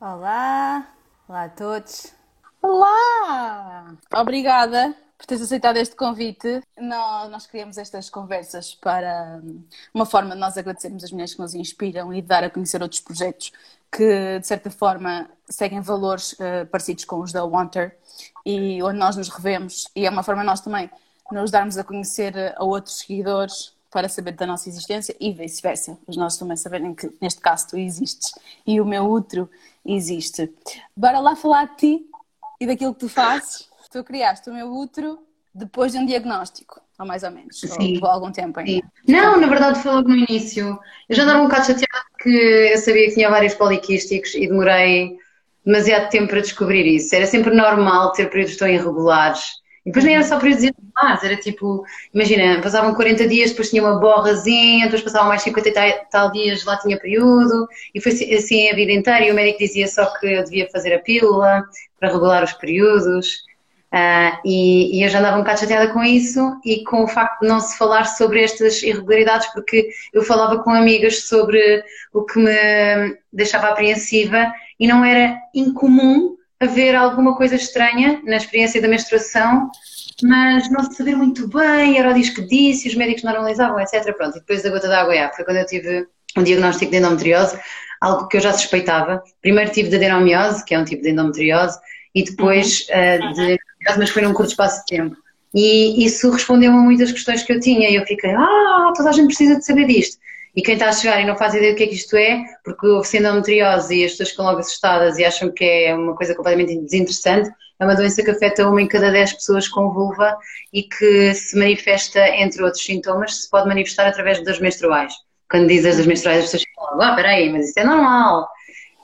[0.00, 0.94] Olá,
[1.28, 2.14] olá a todos.
[2.62, 3.96] Olá!
[4.14, 6.62] Obrigada por teres aceitado este convite.
[6.80, 11.40] Nós, nós criamos estas conversas para hum, uma forma de nós agradecermos as mulheres que
[11.40, 13.50] nos inspiram e de dar a conhecer outros projetos
[13.90, 17.98] que, de certa forma, seguem valores uh, parecidos com os da Wanter
[18.46, 19.88] e onde nós nos revemos.
[19.96, 20.88] E é uma forma nós também
[21.32, 25.98] nos darmos a conhecer a outros seguidores para saber da nossa existência e vice-versa.
[26.06, 28.32] Os nossos também saberem que, neste caso, tu existes
[28.66, 29.48] e o meu útero
[29.84, 30.52] existe.
[30.96, 32.06] Bora lá falar de ti
[32.60, 33.68] e daquilo que tu fazes.
[33.90, 35.18] Tu criaste o meu útero
[35.54, 37.98] depois de um diagnóstico, ou mais ou menos, Sim.
[38.02, 38.86] ou algum tempo ainda.
[39.06, 39.12] Sim.
[39.12, 40.78] Não, na verdade foi logo no início.
[41.08, 45.18] Eu já andava um bocado chateada porque eu sabia que tinha vários poliquísticos e demorei
[45.64, 47.14] demasiado tempo para descobrir isso.
[47.14, 49.46] Era sempre normal ter períodos tão irregulares
[49.84, 53.82] e depois nem era só períodos irregulares, era tipo, imagina, passavam 40 dias, depois tinha
[53.82, 58.12] uma borrazinha, depois passavam mais 50 e tal, tal dias, lá tinha período, e foi
[58.12, 59.26] assim a vida inteira.
[59.26, 61.64] E o médico dizia só que eu devia fazer a pílula
[61.98, 63.46] para regular os períodos.
[63.90, 67.40] Uh, e, e, eu já andava um bocado chateada com isso e com o facto
[67.40, 72.38] de não se falar sobre estas irregularidades, porque eu falava com amigas sobre o que
[72.38, 79.70] me deixava apreensiva e não era incomum haver alguma coisa estranha na experiência da menstruação,
[80.22, 83.80] mas não se saber muito bem, era o disco que disse, os médicos não analisavam,
[83.80, 84.12] etc.
[84.16, 86.06] Pronto, e depois da gota d'água é, foi quando eu tive
[86.36, 87.58] um diagnóstico de endometriose,
[88.00, 89.22] algo que eu já suspeitava.
[89.40, 91.78] Primeiro tive de adenomiose, que é um tipo de endometriose,
[92.14, 93.58] e depois uh, de
[93.96, 95.16] mas foi num curto espaço de tempo.
[95.54, 99.12] E isso respondeu a muitas questões que eu tinha, e eu fiquei, ah, toda a
[99.12, 100.18] gente precisa de saber disto.
[100.58, 102.42] E quem está a chegar e não faz ideia do que é que isto é,
[102.64, 106.34] porque houve endometriose e as pessoas ficam logo assustadas e acham que é uma coisa
[106.34, 110.36] completamente desinteressante, é uma doença que afeta uma em cada dez pessoas com vulva
[110.72, 115.14] e que se manifesta, entre outros sintomas, se pode manifestar através das menstruais.
[115.48, 118.48] Quando dizes das menstruais, as pessoas ficam, ah, peraí, mas isso é normal.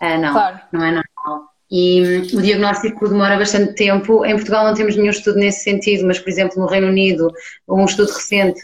[0.00, 0.61] Ah, não, claro.
[0.72, 1.50] não é normal.
[1.70, 4.24] E hum, o diagnóstico demora bastante tempo.
[4.24, 7.30] Em Portugal não temos nenhum estudo nesse sentido, mas, por exemplo, no Reino Unido,
[7.68, 8.61] um estudo recente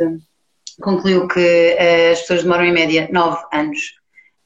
[0.80, 3.94] concluiu que uh, as pessoas demoram em média 9 anos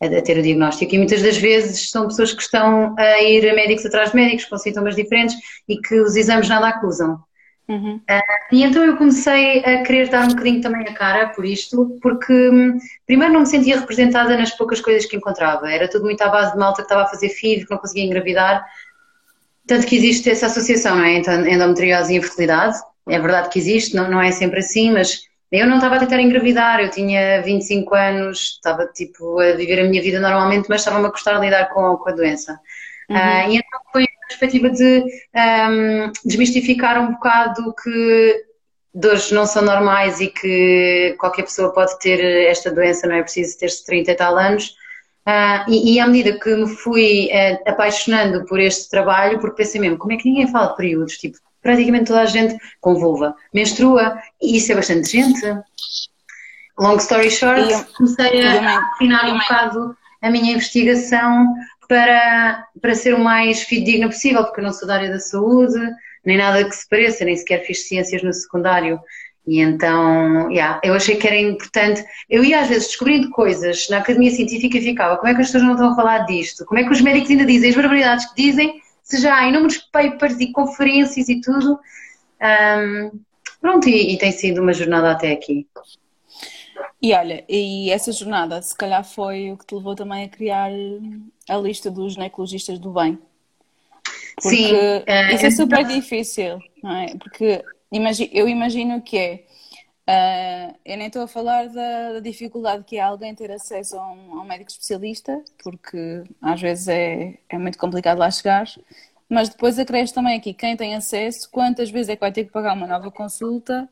[0.01, 3.49] a, a, ter o diagnóstico e muitas das vezes são pessoas que estão a ir
[3.49, 5.37] a médicos atrás de médicos com sintomas diferentes
[5.69, 7.19] e que os exames nada acusam.
[7.67, 7.97] Uhum.
[7.97, 11.99] Uh, e então eu comecei a querer dar um bocadinho também a cara por isto,
[12.03, 16.21] porque hum, primeiro não me sentia representada nas poucas coisas que encontrava, era tudo muito
[16.21, 18.67] à base de malta que estava a fazer FIV, que não conseguia engravidar,
[19.67, 21.15] tanto que existe essa associação, não é?
[21.15, 22.77] Então, endometriose e infertilidade,
[23.09, 25.23] é verdade que existe, não, não é sempre assim, mas
[25.61, 29.85] eu não estava a tentar engravidar, eu tinha 25 anos, estava tipo a viver a
[29.85, 32.59] minha vida normalmente, mas estava-me a custar a lidar com, com a doença.
[33.09, 33.17] Uhum.
[33.17, 35.05] Uh, e então foi a perspectiva de
[35.35, 38.45] um, desmistificar um bocado que
[38.95, 43.59] dores não são normais e que qualquer pessoa pode ter esta doença, não é preciso
[43.59, 44.77] ter 30 e tal anos.
[45.27, 49.81] Uh, e, e, à medida que me fui uh, apaixonando por este trabalho, porque pensei
[49.81, 51.17] mesmo, como é que ninguém fala de períodos?
[51.17, 55.45] Tipo, praticamente toda a gente com vulva menstrua e isso é bastante gente.
[56.79, 61.55] Long story short, eu, comecei a afinar um bocado a minha investigação
[61.89, 65.79] para, para ser o mais fidedigna possível, porque eu não sou da área da saúde,
[66.25, 68.99] nem nada que se pareça, nem sequer fiz ciências no secundário.
[69.47, 72.03] E então, yeah, eu achei que era importante.
[72.31, 75.49] Eu ia às vezes descobrindo coisas na academia científica e ficava: como é que as
[75.49, 76.65] pessoas não estão a falar disto?
[76.65, 79.79] Como é que os médicos ainda dizem as barbaridades que dizem se já há inúmeros
[79.79, 81.79] papers e conferências e tudo.
[82.43, 83.21] Um,
[83.61, 85.69] pronto, e, e tem sido uma jornada até aqui.
[87.01, 90.71] E olha, e essa jornada se calhar foi o que te levou também a criar
[91.49, 93.19] a lista dos ginecologistas do bem.
[94.41, 97.15] Porque Sim, uh, isso é super difícil, não é?
[97.19, 97.63] Porque
[98.33, 99.45] eu imagino que é
[100.07, 104.13] Uh, eu nem estou a falar da, da, dificuldade que é alguém ter acesso a
[104.13, 108.67] um, a um, médico especialista, porque às vezes é, é muito complicado lá chegar,
[109.31, 112.53] mas depois acresce também aqui quem tem acesso, quantas vezes é que vai ter que
[112.53, 113.89] pagar uma nova consulta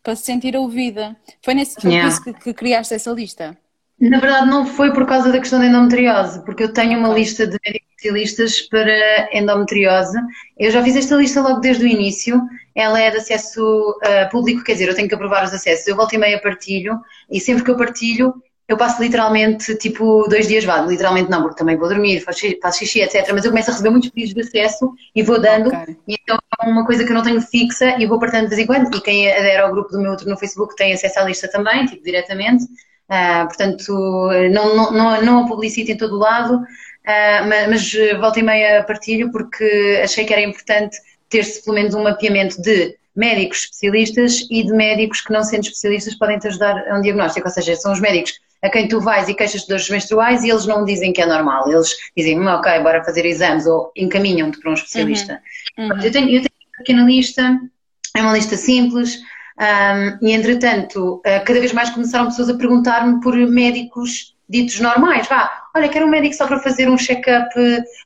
[0.00, 1.16] para se sentir ouvida.
[1.42, 2.22] Foi nesse yeah.
[2.22, 3.58] que, que criaste essa lista?
[4.00, 7.46] Na verdade, não foi por causa da questão da endometriose, porque eu tenho uma lista
[7.46, 10.16] de médicos especialistas para endometriose.
[10.56, 12.40] Eu já fiz esta lista logo desde o início.
[12.76, 15.86] Ela é de acesso uh, público, quer dizer, eu tenho que aprovar os acessos.
[15.86, 18.32] Eu volto e meia partilho e sempre que eu partilho,
[18.68, 22.80] eu passo literalmente tipo dois dias vá, literalmente não, porque também vou dormir, faço, faço
[22.80, 23.26] xixi, etc.
[23.32, 25.68] Mas eu começo a receber muitos pedidos de acesso e vou dando.
[25.68, 25.96] Okay.
[26.06, 28.64] E então é uma coisa que eu não tenho fixa e vou partilhando de vez
[28.64, 28.94] em quando.
[28.94, 31.86] E quem adere ao grupo do meu outro no Facebook tem acesso à lista também,
[31.86, 32.64] tipo diretamente.
[33.10, 33.92] Uh, portanto,
[34.52, 36.62] não, não, não, não a publicito em todo o lado,
[37.08, 40.98] Uh, mas, mas volta e meia partilho porque achei que era importante
[41.30, 46.14] ter-se pelo menos um mapeamento de médicos especialistas e de médicos que não sendo especialistas
[46.14, 49.28] podem te ajudar a um diagnóstico, ou seja, são os médicos a quem tu vais
[49.28, 51.70] e queixas de dores menstruais e eles não dizem que é normal.
[51.70, 55.40] Eles dizem, hum, ok, bora fazer exames ou encaminham-te para um especialista.
[55.78, 55.88] Uhum.
[55.88, 56.02] Uhum.
[56.02, 57.58] Eu, tenho, eu tenho uma pequena lista,
[58.14, 59.18] é uma lista simples.
[59.60, 65.28] Um, e entretanto, uh, cada vez mais começaram pessoas a perguntar-me por médicos ditos normais,
[65.28, 67.50] vá, olha, quero um médico só para fazer um check-up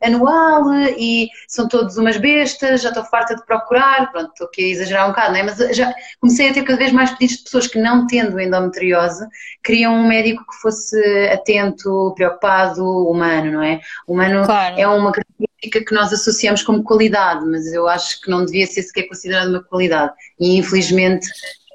[0.03, 4.69] anual e são todos umas bestas, já estou farta de procurar, pronto, estou aqui a
[4.69, 5.43] exagerar um bocado, não é?
[5.45, 9.25] Mas já comecei a ter cada vez mais pedidos de pessoas que não tendo endometriose,
[9.63, 13.81] queriam um médico que fosse atento, preocupado, humano, não é?
[14.09, 14.75] Humano claro.
[14.77, 18.83] é uma característica que nós associamos como qualidade, mas eu acho que não devia ser
[18.83, 20.13] sequer considerado uma qualidade.
[20.41, 21.27] E infelizmente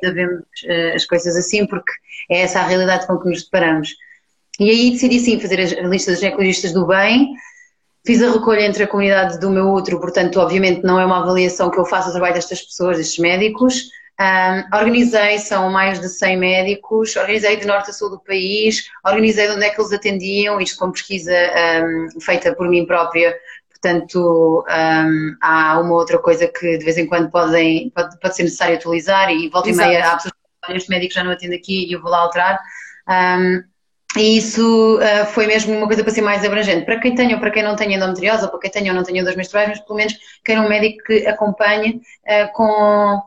[0.03, 1.91] sabemos uh, as coisas assim porque
[2.29, 3.95] é essa a realidade com que nos deparamos.
[4.59, 7.33] E aí decidi sim fazer a lista dos ginecologistas do bem,
[8.05, 11.69] fiz a recolha entre a comunidade do meu outro, portanto, obviamente não é uma avaliação
[11.69, 13.89] que eu faço ao trabalho destas pessoas, destes médicos.
[14.19, 19.45] Um, organizei, são mais de 100 médicos, organizei de norte a sul do país, organizei
[19.45, 23.37] de onde é que eles atendiam, isto com pesquisa um, feita por mim própria,
[23.79, 28.43] portanto um, há uma outra coisa que de vez em quando podem, pode, pode ser
[28.43, 29.87] necessário atualizar e volta Exato.
[29.87, 30.33] e meia há pessoas
[30.65, 32.59] que este médico já não atende aqui e eu vou lá alterar.
[33.07, 33.63] Um,
[34.17, 36.85] e isso uh, foi mesmo uma coisa para ser mais abrangente.
[36.85, 39.03] Para quem tenha ou para quem não tenha endometriose, ou para quem tenha ou não
[39.03, 43.21] tenha dores menstruais, mas pelo menos queira um médico que acompanhe uh, com,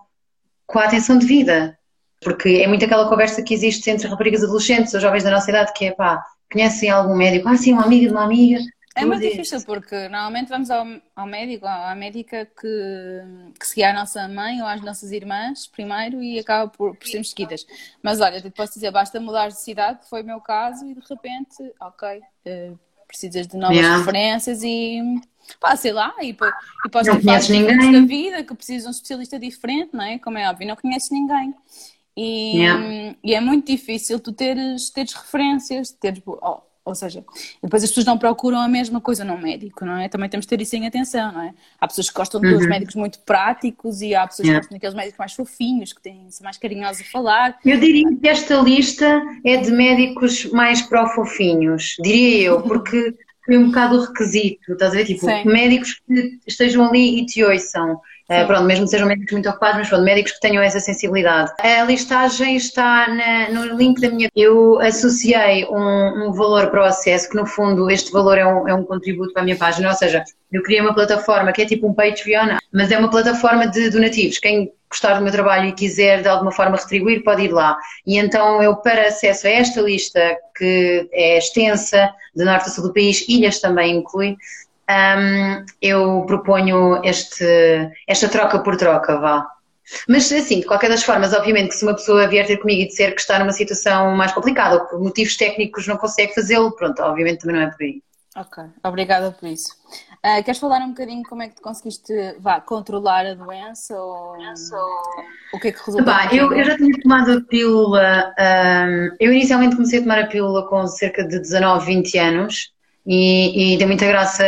[0.66, 1.78] com a atenção de vida.
[2.22, 5.72] Porque é muito aquela conversa que existe entre raparigas adolescentes ou jovens da nossa idade,
[5.74, 7.48] que é pá, conhecem algum médico?
[7.48, 8.60] Ah, sim, uma amiga de uma amiga.
[9.00, 10.86] É muito difícil porque normalmente vamos ao,
[11.16, 16.22] ao médico, à médica que, que seguia a nossa mãe ou às nossas irmãs primeiro
[16.22, 17.66] e acaba por, por sermos seguidas.
[18.02, 20.94] Mas olha, te posso dizer, basta mudar de cidade, que foi o meu caso, e
[20.94, 23.98] de repente, ok, uh, precisas de novas yeah.
[23.98, 25.00] referências e
[25.58, 27.48] pá, sei lá, e, e podes não ter fases
[27.92, 30.18] da vida que precisas de um especialista diferente, não é?
[30.18, 31.54] Como é óbvio, não conheces ninguém.
[32.16, 33.16] E, yeah.
[33.22, 36.22] e é muito difícil tu teres, teres referências, teres.
[36.26, 37.24] Oh, ou seja,
[37.62, 40.08] depois as pessoas não procuram a mesma coisa num médico, não é?
[40.08, 41.54] Também temos que ter isso em atenção, não é?
[41.78, 42.56] Há pessoas que gostam uhum.
[42.56, 44.60] dos médicos muito práticos e há pessoas yeah.
[44.60, 47.58] que gostam daqueles médicos mais fofinhos, que têm, são mais carinhosos a falar.
[47.64, 53.66] Eu diria que esta lista é de médicos mais pró-fofinhos, diria eu, porque foi um
[53.66, 55.04] bocado o requisito, estás a ver?
[55.04, 55.44] Tipo, Sim.
[55.44, 58.00] médicos que estejam ali e te ouçam.
[58.30, 61.52] Uh, pronto, mesmo que sejam médicos muito ocupados, mas pronto, médicos que tenham essa sensibilidade.
[61.58, 64.28] A listagem está na, no link da minha.
[64.36, 68.68] Eu associei um, um, valor para o acesso, que no fundo este valor é um,
[68.68, 70.22] é um contributo para a minha página, ou seja,
[70.52, 74.38] eu criei uma plataforma que é tipo um Patreon, mas é uma plataforma de donativos.
[74.38, 77.78] Quem gostar do meu trabalho e quiser de alguma forma retribuir, pode ir lá.
[78.04, 82.84] E então eu, para acesso a esta lista, que é extensa, de norte a sul
[82.84, 84.36] do país, ilhas também inclui,
[84.90, 87.44] um, eu proponho este,
[88.08, 89.46] esta troca por troca, vá.
[90.08, 92.86] Mas assim, de qualquer das formas, obviamente que se uma pessoa vier ter comigo e
[92.86, 97.02] disser que está numa situação mais complicada ou por motivos técnicos não consegue fazê-lo, pronto,
[97.02, 98.02] obviamente também não é por aí.
[98.36, 99.74] Ok, obrigada por isso.
[100.24, 104.36] Uh, queres falar um bocadinho como é que tu conseguiste vá, controlar a doença ou
[105.52, 106.04] o que é que resultou?
[106.04, 110.26] Bah, eu, eu, já tinha tomado a pílula, um, eu inicialmente comecei a tomar a
[110.26, 112.72] pílula com cerca de 19, 20 anos
[113.04, 114.44] e, e deu muita graça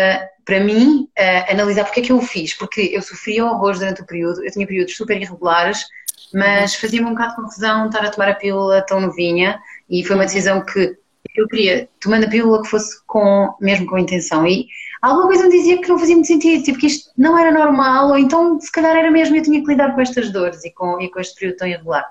[0.53, 4.03] para mim, uh, analisar porque é que eu o fiz, porque eu sofria horrores durante
[4.03, 5.87] o período, eu tinha períodos super irregulares,
[6.35, 9.59] mas fazia-me um bocado de confusão estar a tomar a pílula tão novinha
[9.89, 10.95] e foi uma decisão que
[11.35, 14.47] eu queria, tomando a pílula que fosse com, mesmo com intenção.
[14.47, 14.67] E
[15.01, 18.11] alguma coisa me dizia que não fazia muito sentido, tipo que isto não era normal,
[18.11, 21.01] ou então se calhar era mesmo eu tinha que lidar com estas dores e com,
[21.01, 22.05] e com este período tão irregular.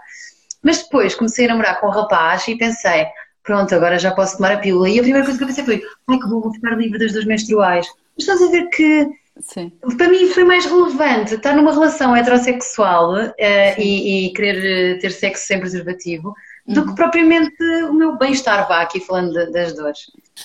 [0.64, 3.06] Mas depois comecei a namorar com um rapaz e pensei,
[3.44, 4.90] pronto, agora já posso tomar a pílula.
[4.90, 7.12] E a primeira coisa que eu pensei foi, ai que bom, vou ficar livre das
[7.12, 7.86] dores menstruais.
[8.18, 9.72] Mas estás a ver que Sim.
[9.98, 13.34] para mim foi mais relevante estar numa relação heterossexual uh,
[13.78, 16.34] e, e, querer eh, ter sexo sem preservativo
[16.68, 16.74] uhum.
[16.74, 20.00] do que propriamente o meu bem-estar, vá aqui falando de, das dores.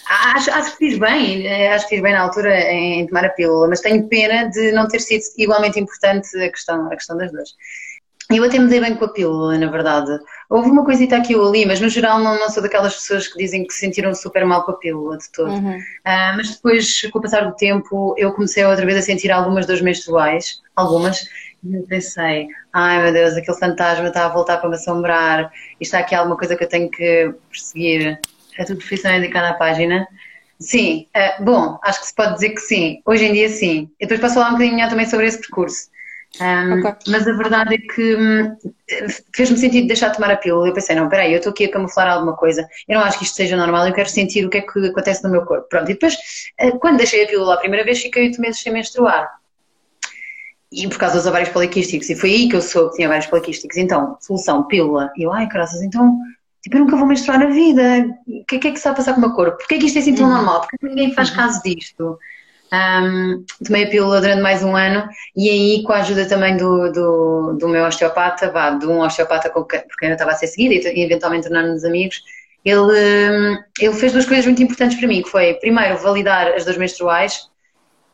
[0.09, 3.31] Acho, acho, que fiz bem, eh, acho que fiz bem na altura em tomar a
[3.31, 7.31] pílula, mas tenho pena de não ter sido igualmente importante a questão, a questão das
[7.33, 7.51] dores.
[8.31, 10.19] Eu até me dei bem com a pílula, na verdade.
[10.49, 13.39] Houve uma coisita aqui ou ali, mas no geral não, não sou daquelas pessoas que
[13.39, 15.51] dizem que se sentiram super mal com a pílula de todo.
[15.51, 15.77] Uhum.
[15.79, 19.67] Uh, mas depois, com o passar do tempo, eu comecei outra vez a sentir algumas
[19.67, 21.29] dores menstruais, algumas,
[21.65, 25.51] e eu pensei, ai meu Deus, aquele fantasma está a voltar para me assombrar,
[25.81, 28.21] e está aqui alguma coisa que eu tenho que perseguir.
[28.59, 30.07] A tua profissão é indicada na página.
[30.59, 33.03] Sim, uh, bom, acho que se pode dizer que sim.
[33.05, 33.91] Hoje em dia, sim.
[34.01, 35.89] E depois posso falar um bocadinho também sobre esse percurso.
[36.41, 36.95] Um, okay.
[37.09, 38.57] Mas a verdade é que hum,
[39.35, 40.69] fez-me sentido deixar de tomar a pílula.
[40.69, 42.69] Eu pensei, não, peraí, eu estou aqui a camuflar alguma coisa.
[42.89, 45.25] Eu não acho que isto seja normal, eu quero sentir o que é que acontece
[45.25, 45.67] no meu corpo.
[45.69, 46.17] Pronto, e depois,
[46.59, 49.31] eh, quando deixei a pílula a primeira vez, fiquei oito meses sem menstruar.
[50.71, 52.11] E por causa dos ovários poliquísticos.
[52.11, 53.77] E foi aí que eu soube que tinha ovários poliquísticos.
[53.77, 55.11] Então, solução, pílula.
[55.17, 56.19] E eu, ai, graças, então
[56.67, 58.13] Tipo, eu nunca vou menstruar na vida.
[58.27, 59.57] O que, que é que está a passar com o meu corpo?
[59.57, 60.35] Porquê é que isto é assim tão uhum.
[60.35, 60.63] normal?
[60.63, 61.37] Porquê que ninguém faz uhum.
[61.37, 62.19] caso disto?
[62.73, 66.91] Um, tomei a pílula durante mais um ano e aí, com a ajuda também do,
[66.91, 70.91] do, do meu osteopata, vá, de um osteopata com porque ainda estava a ser seguida
[70.91, 72.23] e, eventualmente tornar-nos amigos,
[72.65, 76.79] ele, ele fez duas coisas muito importantes para mim, que foi, primeiro, validar as dores
[76.79, 77.49] menstruais.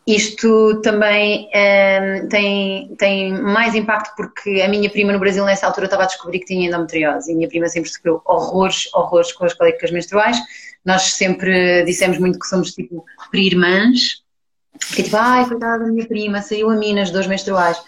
[0.06, 5.86] Isto também um, tem, tem mais impacto porque a minha prima no Brasil nessa altura
[5.86, 9.44] estava a descobrir que tinha endometriose e a minha prima sempre sofreu horrores, horrores com
[9.44, 10.36] as cólicas menstruais.
[10.84, 14.21] Nós sempre dissemos muito que somos tipo pré-irmãs,
[14.86, 17.80] Fiquei tipo, ai, coitada da minha prima, saiu a mim nas dores menstruais.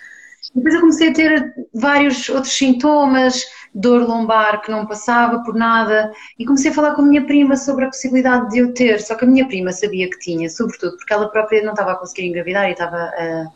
[0.54, 6.12] Depois eu comecei a ter vários outros sintomas, dor lombar que não passava por nada,
[6.38, 9.14] e comecei a falar com a minha prima sobre a possibilidade de eu ter, só
[9.14, 12.26] que a minha prima sabia que tinha, sobretudo porque ela própria não estava a conseguir
[12.26, 13.46] engravidar e estava a,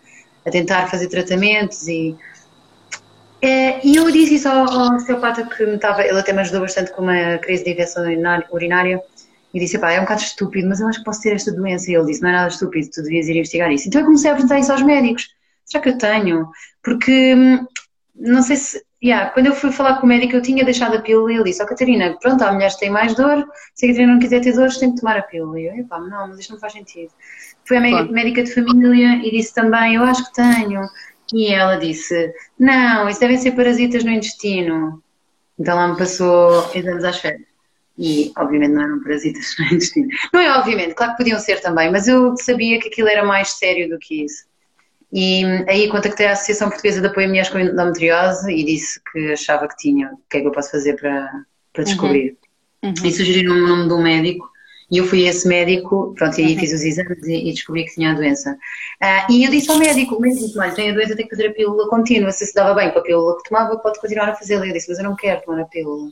[0.47, 2.17] a tentar fazer tratamentos e...
[3.41, 6.63] É, e eu disse isso ao, ao osteopata que me estava, ele até me ajudou
[6.63, 8.03] bastante com uma crise de infecção
[8.51, 9.01] urinária,
[9.53, 11.91] e disse, pá, é um bocado estúpido, mas eu acho que posso ter esta doença.
[11.91, 13.89] E ele disse, não é nada estúpido, tu devias ir investigar isso.
[13.89, 15.29] Então eu comecei a apresentar isso aos médicos.
[15.65, 16.49] Será que eu tenho?
[16.83, 17.67] Porque, hum,
[18.15, 21.01] não sei se, yeah, quando eu fui falar com o médico eu tinha deixado a
[21.01, 23.87] pílula e ele disse, ó oh, Catarina, pronto, há mulheres que têm mais dor, se
[23.87, 25.59] a Catarina não quiser ter dores tem que tomar a pílula.
[25.61, 27.11] E eu, pá, não, mas isto não faz sentido.
[27.65, 30.83] Fui à médica de família e disse também, eu acho que tenho.
[31.33, 35.03] E ela disse, não, isso devem ser parasitas no intestino.
[35.59, 37.48] Então lá me passou exames às férias.
[37.99, 40.09] E, obviamente, não eram parasitas no intestino.
[40.33, 43.51] Não é obviamente, claro que podiam ser também, mas eu sabia que aquilo era mais
[43.51, 44.47] sério do que isso.
[45.13, 49.33] E aí contactei a Associação Portuguesa de Apoio a Mulheres com Endometriose e disse que
[49.33, 50.13] achava que tinha.
[50.13, 51.31] O que é que eu posso fazer para,
[51.73, 52.37] para descobrir?
[52.83, 52.91] Uhum.
[52.91, 53.07] Uhum.
[53.07, 54.49] E sugeriram o nome de um médico.
[54.91, 56.61] E eu fui a esse médico, pronto, e aí uhum.
[56.61, 58.53] fiz os exames e, e, descobri que tinha a doença.
[59.03, 61.37] Uh, e eu disse ao médico, o médico disse, olha, tem a doença, tem que
[61.37, 62.31] fazer a pílula contínua.
[62.31, 64.67] Se se dava bem com a pílula que tomava, pode continuar a fazê-la.
[64.67, 66.11] Eu disse, mas eu não quero tomar a pílula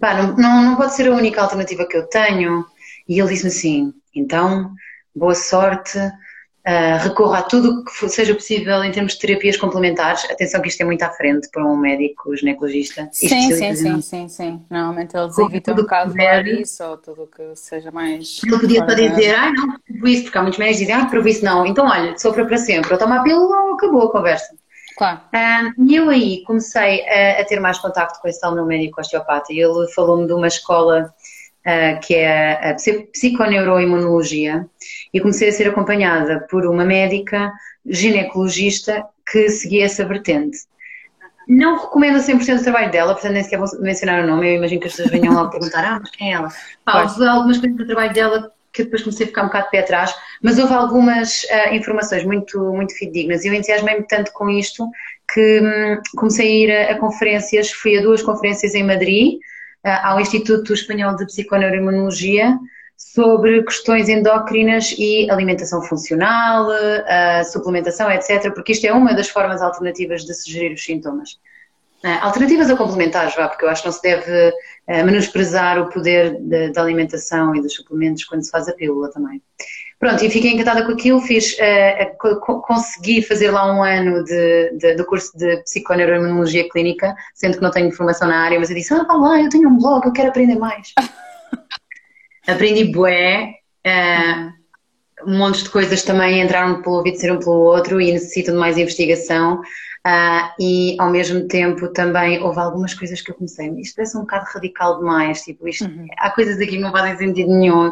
[0.00, 2.64] pá, não, não, não pode ser a única alternativa que eu tenho.
[3.08, 4.70] E ele disse-me assim, então,
[5.14, 10.24] boa sorte, uh, recorra a tudo que seja possível em termos de terapias complementares.
[10.30, 13.08] Atenção que isto é muito à frente para um médico ginecologista.
[13.12, 14.62] Sim, sim, sim, sim, sim.
[14.70, 18.40] Normalmente eles evitam um bocado falar isso ou tudo que seja mais...
[18.42, 21.06] Ele podia só dizer, ah não, por isso, porque há muitos médicos que dizem, ah,
[21.06, 21.66] por isso não.
[21.66, 24.54] Então olha, sofra para sempre, ou toma a pílula acabou a conversa.
[24.96, 25.20] Claro.
[25.34, 29.00] Um, e eu aí comecei a, a, ter mais contacto com esse tal meu médico
[29.00, 31.12] osteopata e ele falou-me de uma escola
[31.66, 32.76] uh, que é a
[33.12, 34.66] psiconeuroimunologia
[35.12, 37.52] e comecei a ser acompanhada por uma médica
[37.84, 40.58] ginecologista que seguia essa vertente.
[41.48, 44.80] Não recomendo 100% o trabalho dela, portanto nem sequer vou mencionar o nome, eu imagino
[44.80, 46.48] que as pessoas venham lá perguntar, ah, mas quem é ela?
[46.84, 49.78] Pá, algumas coisas do trabalho dela que depois comecei a ficar um bocado de pé
[49.78, 54.90] atrás, mas houve algumas uh, informações muito, muito fidedignas e eu entusiasmei-me tanto com isto
[55.32, 59.34] que hum, comecei a ir a, a, conferências, fui a duas conferências em Madrid,
[59.86, 62.58] uh, ao Instituto Espanhol de Psiconeuroimunologia,
[62.96, 69.62] sobre questões endócrinas e alimentação funcional, uh, suplementação, etc., porque isto é uma das formas
[69.62, 71.38] alternativas de se gerir os sintomas.
[72.04, 75.88] Uh, alternativas ou complementares, vá, porque eu acho que não se deve uh, menosprezar o
[75.88, 76.36] poder
[76.70, 79.40] da alimentação e dos suplementos quando se faz a pílula também.
[79.98, 84.96] Pronto, e fiquei encantada com aquilo, fiz, uh, consegui fazer lá um ano de, de,
[84.96, 88.92] do curso de psiconeuroimunologia clínica, sendo que não tenho formação na área, mas eu disse,
[88.92, 90.92] ah, vá lá, eu tenho um blog, eu quero aprender mais.
[92.46, 93.54] Aprendi bué,
[95.26, 98.76] um monte de coisas também entraram pelo ouvido, saíram pelo outro e necessitam de mais
[98.76, 99.62] investigação.
[100.06, 104.20] Uh, e ao mesmo tempo também houve algumas coisas que eu comecei, isto parece um
[104.20, 106.06] bocado radical demais, tipo, isto, uhum.
[106.18, 107.90] há coisas aqui que não fazem sentido nenhum.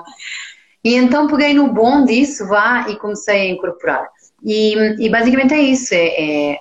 [0.85, 4.11] E então peguei no bom disso, vá, e comecei a incorporar.
[4.45, 6.61] E, e basicamente é isso, é, é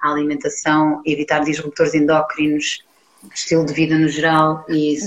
[0.00, 2.84] a alimentação, evitar disruptores endócrinos,
[3.34, 4.98] estilo de vida no geral e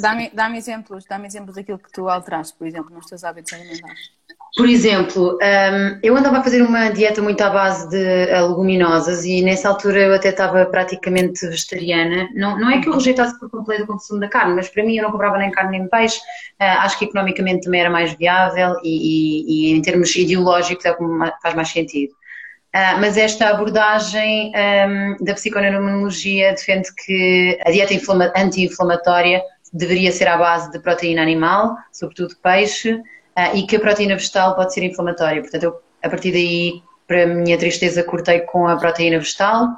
[0.00, 4.10] Dá-me dá exemplos, dá-me exemplos daquilo que tu alteraste, por exemplo, nos teus hábitos alimentares.
[4.56, 9.42] Por exemplo, um, eu andava a fazer uma dieta muito à base de leguminosas e
[9.42, 12.28] nessa altura eu até estava praticamente vegetariana.
[12.34, 14.96] Não, não é que eu rejeitasse por completo o consumo da carne, mas para mim
[14.96, 16.18] eu não comprava nem carne nem peixe.
[16.60, 20.92] Uh, acho que economicamente também era mais viável e, e, e em termos ideológicos é
[20.92, 21.04] o que
[21.42, 22.12] faz mais sentido.
[22.12, 27.92] Uh, mas esta abordagem um, da psiconeuroimunologia defende que a dieta
[28.36, 29.42] anti-inflamatória
[29.72, 33.02] deveria ser à base de proteína animal, sobretudo peixe,
[33.36, 35.40] uh, e que a proteína vegetal pode ser inflamatória.
[35.40, 39.68] Portanto, eu, a partir daí, para a minha tristeza, cortei com a proteína vegetal,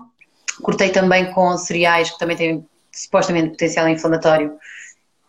[0.62, 4.58] cortei também com cereais que também têm supostamente potencial inflamatório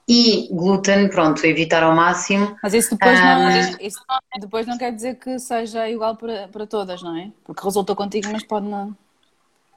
[0.08, 2.56] e glúten, pronto, evitar ao máximo.
[2.64, 4.00] Mas isso depois, não, isso, isso
[4.40, 7.30] depois não quer dizer que seja igual para, para todas, não é?
[7.44, 8.96] Porque resultou contigo, mas pode não.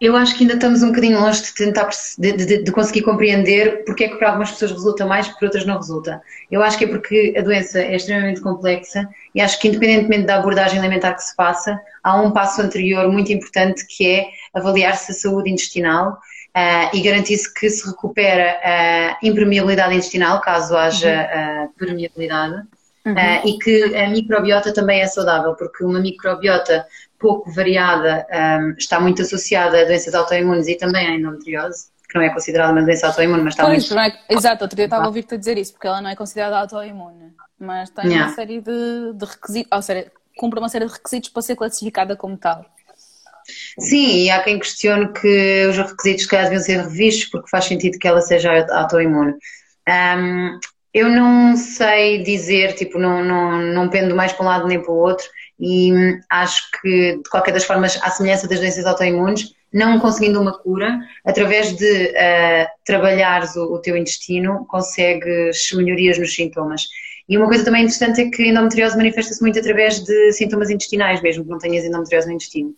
[0.00, 3.85] Eu acho que ainda estamos um bocadinho longe de tentar de, de, de, conseguir compreender
[3.85, 6.23] porque é que para algumas pessoas resulta mais, para outras não resulta.
[6.50, 10.37] Eu acho que é porque a doença é extremamente complexa e acho que independentemente da
[10.37, 15.14] abordagem alimentar que se faça, há um passo anterior muito importante que é avaliar-se a
[15.14, 16.12] saúde intestinal
[16.57, 22.62] uh, e garantir-se que se recupera a impermeabilidade intestinal, caso haja uh, permeabilidade.
[23.04, 23.14] Uhum.
[23.14, 26.87] Uh, e que a microbiota também é saudável, porque uma microbiota
[27.20, 32.24] pouco variada um, está muito associada a doenças autoimunes e também à endometriose, que não
[32.24, 34.00] é considerada uma doença autoimune, mas está pois, muito...
[34.00, 37.32] É, exato, outro dia estava a ouvir-te dizer isso, porque ela não é considerada autoimune,
[37.58, 38.26] mas tem yeah.
[38.26, 42.16] uma série de, de requisitos, ou seja, cumpre uma série de requisitos para ser classificada
[42.16, 42.64] como tal.
[43.78, 47.98] Sim, e há quem questione que os requisitos que devem ser revistos porque faz sentido
[47.98, 49.34] que ela seja autoimune.
[49.88, 50.58] Um,
[50.92, 54.92] eu não sei dizer, tipo, não, não, não pendo mais para um lado nem para
[54.92, 55.26] o outro
[55.60, 55.92] e
[56.30, 60.98] acho que, de qualquer das formas, à semelhança das doenças autoimunes, não conseguindo uma cura,
[61.24, 66.86] através de uh, trabalhares o, o, teu intestino, consegues melhorias nos sintomas.
[67.28, 71.22] E uma coisa também interessante é que a endometriose manifesta-se muito através de sintomas intestinais,
[71.22, 72.74] mesmo que não tenhas endometriose no intestino.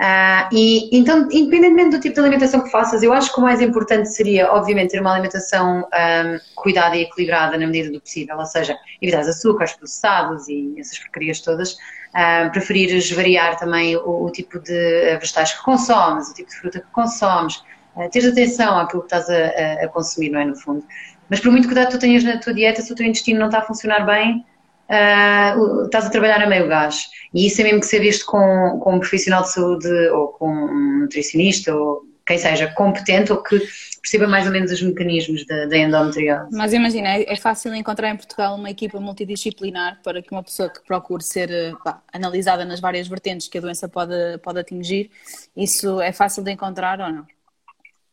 [0.00, 3.60] Uh, e então, independentemente do tipo de alimentação que faças, eu acho que o mais
[3.60, 8.46] importante seria, obviamente, ter uma alimentação um, cuidada e equilibrada na medida do possível, ou
[8.46, 11.72] seja, evitar açúcares processados e essas porcarias todas.
[11.72, 16.78] Uh, preferires variar também o, o, tipo de vegetais que consomes, o tipo de fruta
[16.78, 17.56] que consomes,
[17.96, 20.44] uh, teres atenção àquilo que estás a, a, consumir, não é?
[20.44, 20.86] No fundo.
[21.28, 23.46] Mas por muito cuidado que tu tenhas na tua dieta, se o teu intestino não
[23.46, 24.46] está a funcionar bem,
[24.88, 27.08] uh, estás a trabalhar a meio gás.
[27.34, 30.50] E isso é mesmo que ser visto com, com um profissional de saúde ou com
[30.50, 33.58] um nutricionista ou quem seja competente ou que
[34.02, 36.48] perceba mais ou menos os mecanismos da, endometriose.
[36.52, 40.68] Mas imagina, é, é fácil encontrar em Portugal uma equipa multidisciplinar para que uma pessoa
[40.68, 41.50] que procure ser
[41.82, 45.10] pá, analisada nas várias vertentes que a doença pode, pode atingir,
[45.56, 47.26] isso é fácil de encontrar ou não?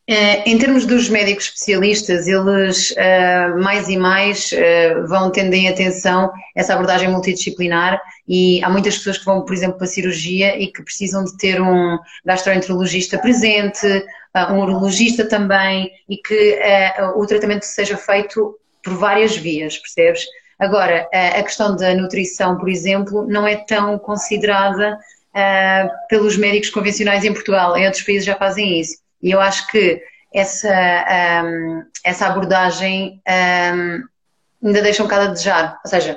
[0.08, 5.68] Eh, em termos dos médicos especialistas, eles uh, mais e mais uh, vão tendo em
[5.68, 10.56] atenção essa abordagem multidisciplinar e há muitas pessoas que vão, por exemplo, para a cirurgia
[10.56, 14.04] e que precisam de ter um gastroenterologista presente,
[14.50, 16.58] um urologista também e que
[17.16, 20.24] o tratamento seja feito por várias vias, percebes?
[20.58, 24.98] Agora, a questão da nutrição, por exemplo, não é tão considerada
[26.08, 29.05] pelos médicos convencionais em Portugal, em outros países já fazem isso.
[29.26, 30.00] E eu acho que
[30.32, 30.72] essa,
[31.44, 33.20] um, essa abordagem
[33.74, 35.80] um, ainda deixa um bocado a desejar.
[35.84, 36.16] Ou seja,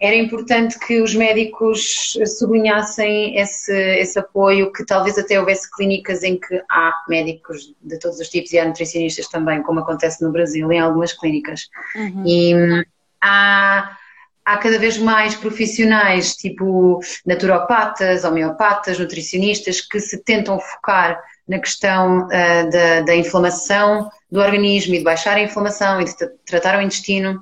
[0.00, 6.36] era importante que os médicos sublinhassem esse, esse apoio, que talvez até houvesse clínicas em
[6.36, 10.72] que há médicos de todos os tipos e há nutricionistas também, como acontece no Brasil,
[10.72, 11.68] em algumas clínicas.
[11.94, 12.24] Uhum.
[12.26, 12.82] E hum,
[13.20, 13.96] há,
[14.44, 22.26] há cada vez mais profissionais, tipo naturopatas, homeopatas, nutricionistas, que se tentam focar na questão
[22.26, 26.82] uh, da, da, inflamação do organismo e de baixar a inflamação e de tratar o
[26.82, 27.40] intestino.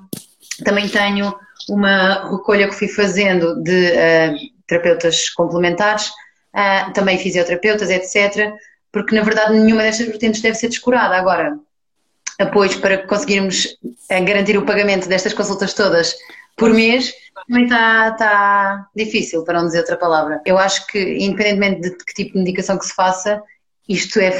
[0.63, 1.33] Também tenho
[1.69, 8.53] uma recolha que fui fazendo de uh, terapeutas complementares, uh, também fisioterapeutas, etc.,
[8.91, 11.15] porque na verdade nenhuma destas vertentes deve ser descurada.
[11.17, 11.59] Agora,
[12.39, 13.77] apoios para conseguirmos
[14.09, 16.15] garantir o pagamento destas consultas todas
[16.55, 17.13] por mês
[17.47, 20.41] também está, está difícil, para não dizer outra palavra.
[20.45, 23.41] Eu acho que, independentemente de que tipo de medicação que se faça,
[23.87, 24.31] isto é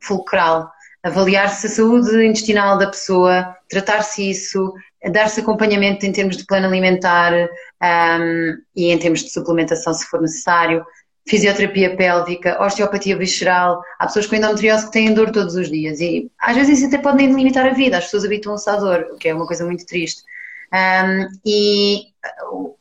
[0.00, 0.70] fulcral.
[1.02, 4.72] Avaliar-se a saúde intestinal da pessoa, tratar-se isso,
[5.12, 10.20] dar-se acompanhamento em termos de plano alimentar um, e em termos de suplementação, se for
[10.20, 10.84] necessário,
[11.28, 13.82] fisioterapia pélvica, osteopatia visceral.
[13.98, 16.98] Há pessoas com endometriose que têm dor todos os dias e às vezes isso até
[16.98, 19.86] pode limitar a vida, as pessoas habituam-se à dor, o que é uma coisa muito
[19.86, 20.22] triste.
[20.72, 22.06] Um, e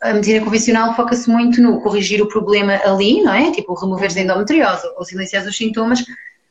[0.01, 3.51] a medicina convencional foca-se muito no corrigir o problema ali, não é?
[3.51, 6.03] Tipo, remover a endometriose ou silenciar os sintomas,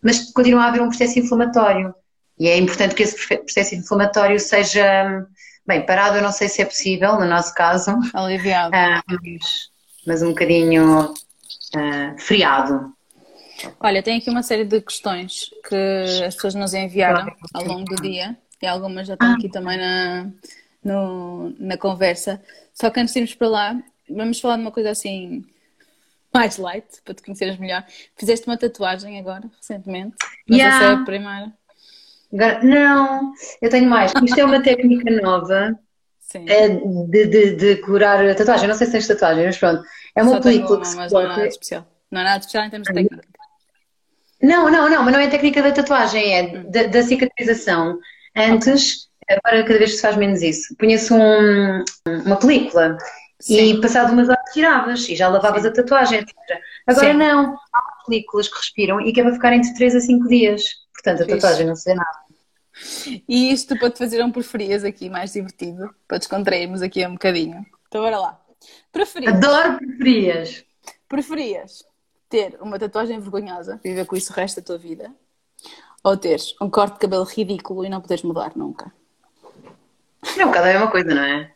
[0.02, 1.94] mas continua a haver um processo inflamatório.
[2.38, 5.26] E é importante que esse processo inflamatório seja,
[5.66, 7.92] bem, parado, eu não sei se é possível, no nosso caso.
[8.12, 8.74] Aliviado.
[8.76, 9.70] Uh, mas,
[10.06, 12.92] mas, um bocadinho uh, friado.
[13.80, 18.02] Olha, tem aqui uma série de questões que as pessoas nos enviaram ao longo do
[18.02, 19.34] dia e algumas já estão ah.
[19.34, 20.28] aqui também na,
[20.84, 22.40] no, na conversa.
[22.72, 25.44] Só que antes de irmos para lá, vamos falar de uma coisa assim
[26.32, 27.84] mais light, para te conheceres melhor.
[28.16, 30.16] Fizeste uma tatuagem agora, recentemente.
[30.48, 30.78] Não yeah.
[30.78, 31.52] se é a primeira.
[32.64, 34.12] Não, eu tenho mais.
[34.22, 35.78] Isto é uma técnica nova
[36.34, 38.66] é, de, de, de curar a tatuagem.
[38.66, 39.84] Não sei se tens tatuagem, mas pronto.
[40.16, 41.86] É uma Só película uma, mas não é nada especial.
[42.10, 43.28] Não é nada especial em termos de técnica.
[44.42, 46.70] Não, não, não, mas não é a técnica da tatuagem, é hum.
[46.70, 47.98] da, da cicatrização.
[48.36, 50.74] Antes, Agora cada vez se faz menos isso.
[50.76, 51.84] Punha-se um,
[52.26, 52.96] uma película
[53.40, 53.74] Sim.
[53.74, 55.68] e passado umas horas tiravas e já lavavas Sim.
[55.68, 56.34] a tatuagem, etc.
[56.86, 57.18] Agora Sim.
[57.18, 57.56] não.
[57.72, 60.64] Há películas que respiram e que é para ficar entre 3 a 5 dias.
[60.92, 61.38] Portanto, a Fixe.
[61.40, 62.24] tatuagem não se vê nada.
[63.28, 67.64] E isto para te fazer um preferias aqui mais divertido, para descontrairmos aqui um bocadinho.
[67.88, 68.40] Então bora lá.
[68.90, 70.64] Preferias, Adoro preferias.
[71.08, 71.84] preferias
[72.28, 75.12] ter uma tatuagem vergonhosa, viver com isso o resto da tua vida,
[76.02, 78.92] ou teres um corte de cabelo ridículo e não poderes mudar nunca?
[80.38, 81.50] É um bocado a mesma coisa, não é?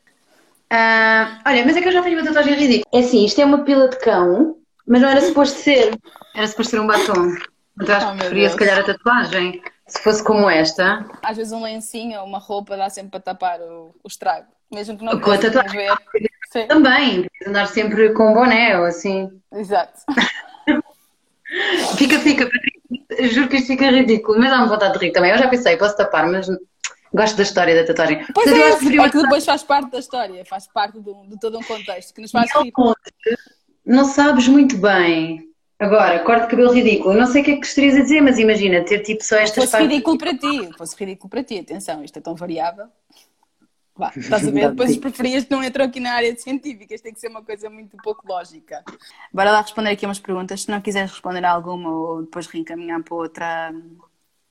[0.71, 2.85] Ah, olha, mas é que eu já tenho uma tatuagem ridícula.
[2.93, 5.97] É assim, isto é uma pila de cão, mas não era suposto ser.
[6.35, 7.35] Era suposto ser um batom.
[7.81, 8.53] Então acho Oh, que preferia Deus.
[8.53, 9.62] se calhar a tatuagem.
[9.87, 13.59] Se fosse como esta, Às vezes um lencinho ou uma roupa dá sempre para tapar
[13.62, 15.79] o, o estrago, mesmo que não Com a tatuagem.
[15.79, 15.97] ver.
[16.53, 19.31] Sim, também, de andar sempre com um boné ou assim.
[19.53, 20.01] exato.
[21.97, 23.29] Fica, fica, Patrícia.
[23.33, 25.31] Juro que isto fica ridículo, mas dá-me vontade de rir também.
[25.31, 26.47] Eu já pensei, posso tapar, mas
[27.12, 28.18] gosto da história da tatuagem.
[28.35, 31.01] Pois Portanto, é, acho que preferia é que depois faz parte da história, faz parte
[31.01, 32.73] de, de todo um contexto que nos faz rir.
[33.85, 35.49] Não sabes muito bem.
[35.79, 37.14] Agora, corte de cabelo ridículo.
[37.14, 39.64] Não sei o que é que gostarias a dizer, mas imagina ter tipo só estas
[39.64, 39.88] fosse partes.
[39.88, 42.87] ridículo para ti, fosse ridículo para ti, atenção, isto é tão variável.
[43.94, 44.71] Vá, estás a ver?
[44.71, 47.71] Depois as preferias não entram aqui na área de científicas, tem que ser uma coisa
[47.71, 48.83] muito pouco lógica.
[49.33, 50.62] Bora lá responder aqui umas perguntas.
[50.62, 53.75] Se não quiseres responder a alguma ou depois reencaminhar para outra,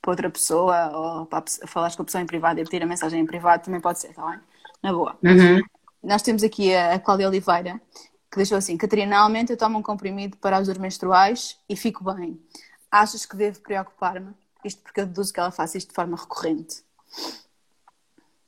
[0.08, 2.82] para outra pessoa ou para a pessoa- falares com a pessoa em privado e pedir
[2.82, 4.40] a mensagem em privado, também pode ser, está bem?
[4.82, 5.18] Na boa.
[5.22, 5.62] Uhum.
[6.02, 7.82] Nós temos aqui a, a Cláudia Oliveira,
[8.32, 12.06] que deixou assim: Catarina, normalmente eu tomo um comprimido para as dores menstruais e fico
[12.06, 12.40] bem.
[12.90, 14.32] Achas que devo preocupar-me?
[14.64, 16.78] Isto porque eu deduzo que ela faz isto de forma recorrente.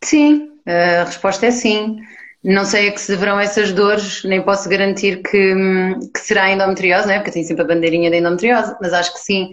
[0.02, 1.98] Sim, a resposta é sim.
[2.41, 6.50] Não sei a que se deverão essas dores, nem posso garantir que, hum, que será
[6.50, 7.17] endometriose, não é?
[7.17, 9.52] Porque tem sempre a bandeirinha da endometriose, mas acho que sim.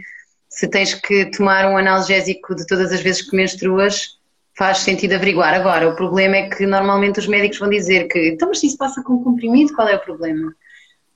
[0.57, 4.19] Se tens que tomar um analgésico de todas as vezes que menstruas,
[4.57, 5.53] faz sentido averiguar.
[5.53, 8.79] Agora, o problema é que normalmente os médicos vão dizer que, então, mas se isso
[8.79, 10.55] passa com comprimido, qual é o problema?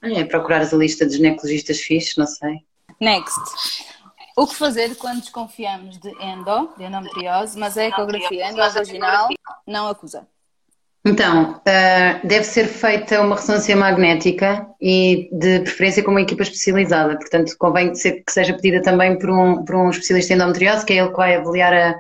[0.05, 2.59] Olha, é procurar a lista de ginecologistas fixes, não sei.
[3.00, 3.40] Next.
[4.37, 9.29] O que fazer quando desconfiamos de endo, de endometriose, mas a ecografia endovaginal
[9.66, 10.29] não acusa?
[11.05, 17.17] Então, ah, deve ser feita uma ressonância magnética e de preferência com uma equipa especializada.
[17.19, 20.85] Portanto, convém que se- que seja pedida também por um, por um especialista em endometriose,
[20.85, 21.97] que é ele que vai avaliar a,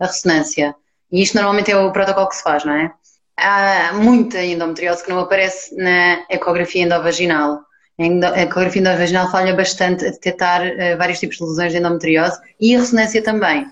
[0.00, 0.74] a ressonância.
[1.10, 2.92] E isto normalmente é o protocolo que se faz, não é?
[3.36, 7.60] Há muita endometriose que não aparece na ecografia endovaginal.
[7.98, 12.76] A ecografia endovaginal falha bastante a detectar ah, vários tipos de lesões de endometriose e
[12.76, 13.66] a ressonância também.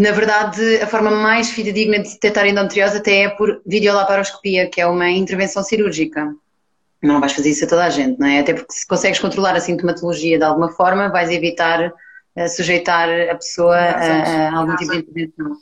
[0.00, 4.86] Na verdade, a forma mais fidedigna de detectar endometriose até é por videolaparoscopia, que é
[4.86, 6.34] uma intervenção cirúrgica.
[7.02, 8.40] Não vais fazer isso a toda a gente, não é?
[8.40, 11.92] Até porque se consegues controlar a sintomatologia de alguma forma, vais evitar
[12.34, 15.56] eh, sujeitar a pessoa a, a algum tipo de intervenção.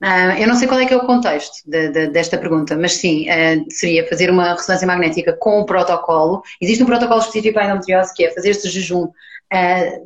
[0.00, 2.94] Ah, eu não sei qual é que é o contexto de- de- desta pergunta, mas
[2.94, 6.42] sim, ah, seria fazer uma ressonância magnética com o protocolo.
[6.62, 9.08] Existe um protocolo específico para a endometriose que é fazer-se jejum
[9.52, 9.98] ah,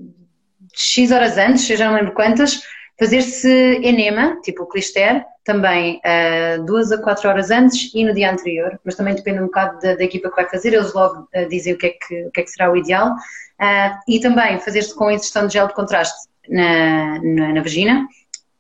[0.75, 2.61] X horas antes, eu já não lembro quantas,
[2.99, 3.49] fazer-se
[3.83, 8.81] enema, tipo o clister, também uh, duas a quatro horas antes e no dia anterior,
[8.85, 11.75] mas também depende um bocado da, da equipa que vai fazer, eles logo uh, dizem
[11.75, 13.13] o que, é que, o que é que será o ideal.
[13.13, 18.07] Uh, e também fazer-se com a injeção de gel de contraste na, na, na vagina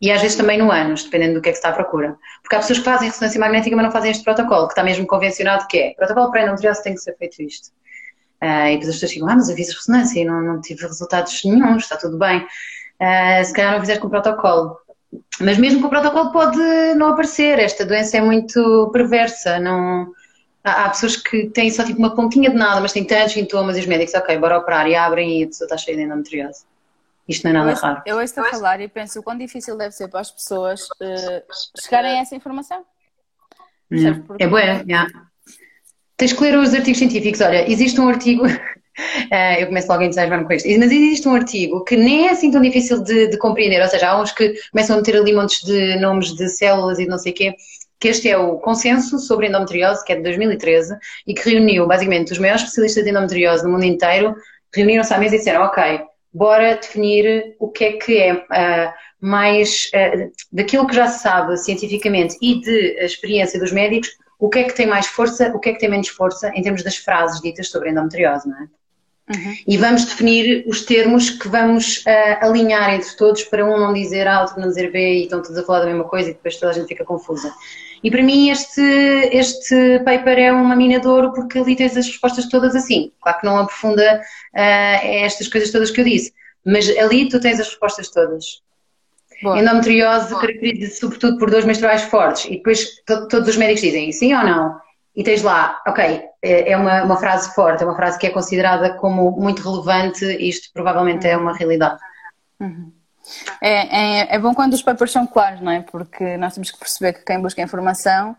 [0.00, 2.16] e às vezes também no ânus, dependendo do que é que está à procura.
[2.42, 5.06] Porque há pessoas que fazem ressonância magnética, mas não fazem este protocolo, que está mesmo
[5.06, 5.94] convencionado que é.
[5.94, 7.68] Protocolo para endometriose tem que ser feito isto.
[8.42, 10.82] Uh, e depois as pessoas ficam, ah, mas eu fiz ressonância e não, não tive
[10.82, 12.46] resultados nenhum, está tudo bem.
[13.00, 14.78] Uh, se calhar não fizeres com o protocolo.
[15.40, 16.58] Mas mesmo com o protocolo pode
[16.94, 17.58] não aparecer.
[17.58, 19.58] Esta doença é muito perversa.
[19.58, 20.12] Não...
[20.64, 23.76] Há, há pessoas que têm só tipo uma pontinha de nada, mas têm tantos sintomas
[23.76, 26.64] e os médicos, ok, bora operar e abrem e a pessoa está cheia de endometriose.
[27.28, 28.02] Isto não é nada eu, raro.
[28.06, 31.42] Eu ouço a falar e penso o quão difícil deve ser para as pessoas uh,
[31.82, 32.84] chegarem a essa informação.
[33.92, 34.22] Yeah.
[34.38, 35.08] É boa, yeah.
[36.16, 37.40] Tens que ler os artigos científicos.
[37.40, 38.44] Olha, existe um artigo,
[38.98, 42.30] uh, eu começo logo a entusiasmar com isto, mas existe um artigo que nem é
[42.30, 45.34] assim tão difícil de, de, compreender, ou seja, há uns que começam a meter ali
[45.34, 47.54] montes de nomes de células e não sei o quê,
[47.98, 52.32] que este é o Consenso sobre Endometriose, que é de 2013, e que reuniu basicamente
[52.32, 54.36] os maiores especialistas de endometriose no mundo inteiro,
[54.74, 56.00] reuniram-se à mesa e disseram, ok,
[56.32, 61.56] bora definir o que é que é uh, mais uh, daquilo que já se sabe
[61.56, 65.70] cientificamente e de experiência dos médicos, o que é que tem mais força, o que
[65.70, 68.66] é que tem menos força em termos das frases ditas sobre endometriose, não é?
[69.28, 69.56] Uhum.
[69.66, 74.26] E vamos definir os termos que vamos uh, alinhar entre todos para um não dizer
[74.28, 76.56] A, outro não dizer B e estão todos a falar da mesma coisa e depois
[76.56, 77.52] toda a gente fica confusa.
[78.04, 78.80] E para mim este,
[79.32, 83.10] este paper é uma mina de ouro porque ali tens as respostas todas assim.
[83.20, 86.32] Claro que não aprofunda uh, estas coisas todas que eu disse,
[86.64, 88.62] mas ali tu tens as respostas todas.
[89.42, 89.58] Boa.
[89.58, 94.32] Endometriose caracteriza-se sobretudo por dores menstruais fortes e depois to todos os médicos dizem sim
[94.34, 94.85] ou não.
[95.16, 98.30] E tens lá, ok, é, é uma, uma frase forte, é uma frase que é
[98.30, 101.98] considerada como muito relevante, isto provavelmente é uma realidade.
[102.60, 102.92] Uhum.
[103.60, 105.80] É, é, é, bom quando os papers são claros, não é?
[105.80, 108.36] Porque nós temos que perceber que quem busca informação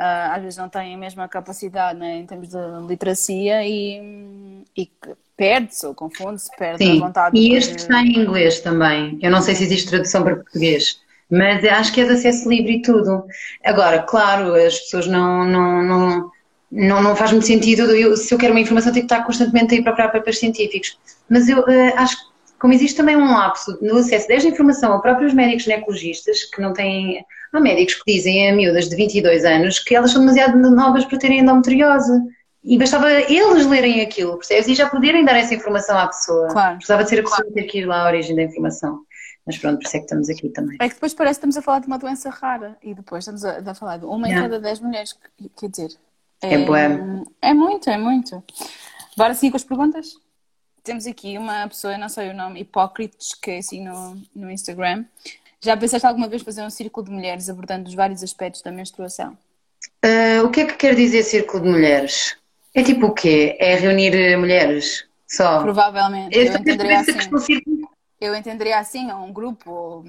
[0.00, 4.90] uh, às vezes não tem a mesma capacidade né, em termos de literacia e, e
[5.36, 7.02] perde-se ou confunde-se, perde Sim.
[7.02, 7.36] a vontade.
[7.36, 9.18] E este está em inglês também.
[9.20, 12.74] Eu não sei se existe tradução para português, mas acho que é de acesso livre
[12.74, 13.24] e tudo.
[13.64, 15.44] Agora, claro, as pessoas não.
[15.44, 16.30] não, não
[16.72, 19.74] não, não faz muito sentido, eu, se eu quero uma informação tenho que estar constantemente
[19.74, 20.96] a ir procurar papers científicos.
[21.28, 25.00] Mas eu uh, acho que como existe também um lapso no acesso desta informação a
[25.00, 27.24] próprios médicos ginecologistas, que não têm.
[27.52, 31.18] Há médicos que dizem a miúdas de 22 anos que elas são demasiado novas para
[31.18, 32.12] terem endometriose.
[32.62, 34.68] E bastava eles lerem aquilo, percebes?
[34.68, 36.48] E já poderem dar essa informação à pessoa.
[36.48, 36.76] Claro.
[36.76, 37.54] Precisava de ser a pessoa claro.
[37.54, 39.00] ter que ir lá à origem da informação.
[39.50, 40.76] Mas pronto, por isso é que estamos aqui também.
[40.80, 43.44] É que depois parece que estamos a falar de uma doença rara e depois estamos
[43.44, 45.16] a, a falar de uma em cada dez mulheres.
[45.56, 45.96] Quer dizer,
[46.40, 48.42] é, é, é muito, é muito.
[49.16, 50.14] Bora seguir com as perguntas?
[50.82, 55.04] temos aqui uma pessoa, não sei o nome, Hipócrites, que é assim no, no Instagram.
[55.60, 59.36] Já pensaste alguma vez fazer um círculo de mulheres abordando os vários aspectos da menstruação?
[60.04, 62.36] Uh, o que é que quer dizer círculo de mulheres?
[62.74, 63.56] É tipo o quê?
[63.58, 65.60] É reunir mulheres só?
[65.60, 66.36] Provavelmente.
[66.36, 67.12] Eu, eu entenderia assim.
[68.20, 70.04] Eu entenderia assim, um grupo.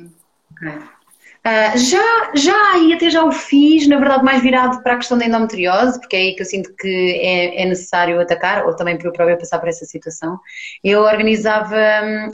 [0.62, 5.18] Uh, já, já, e até já o fiz, na verdade, mais virado para a questão
[5.18, 8.98] da endometriose, porque é aí que eu sinto que é, é necessário atacar, ou também
[8.98, 10.38] para eu própria passar por essa situação.
[10.84, 11.78] Eu organizava,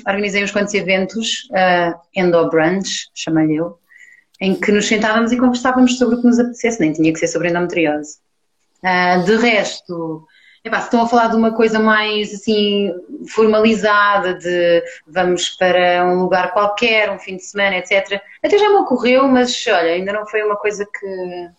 [0.05, 3.77] organizei uns quantos eventos, uh, Endobrunch, chamei eu,
[4.41, 7.27] em que nos sentávamos e conversávamos sobre o que nos apetecesse, nem tinha que ser
[7.27, 8.17] sobre endometriose.
[8.83, 10.27] Uh, de resto,
[10.67, 12.93] Epá, se estão a falar de uma coisa mais assim
[13.29, 18.21] formalizada, de vamos para um lugar qualquer, um fim de semana, etc.
[18.43, 21.49] Até já me ocorreu, mas olha, ainda não foi uma coisa que,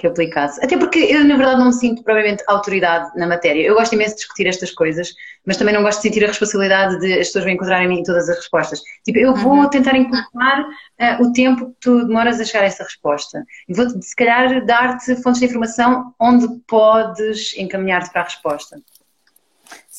[0.00, 0.64] que aplicasse.
[0.64, 3.62] Até porque eu, na verdade, não me sinto propriamente autoridade na matéria.
[3.62, 5.12] Eu gosto imenso de discutir estas coisas,
[5.44, 8.02] mas também não gosto de sentir a responsabilidade de as pessoas me encontrarem em mim
[8.02, 8.80] todas as respostas.
[9.04, 9.68] Tipo, eu vou uhum.
[9.68, 13.44] tentar encurtar uh, o tempo que tu demoras a chegar a essa resposta.
[13.68, 18.80] E vou, se calhar, dar-te fontes de informação onde podes encaminhar-te para a resposta.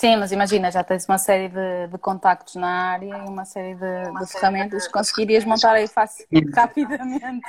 [0.02, 3.76] Sim, mas imagina, já tens uma série de, de contactos na área e uma série
[3.76, 7.46] de, de ferramentas que conseguirias montar aí fácil, rapidamente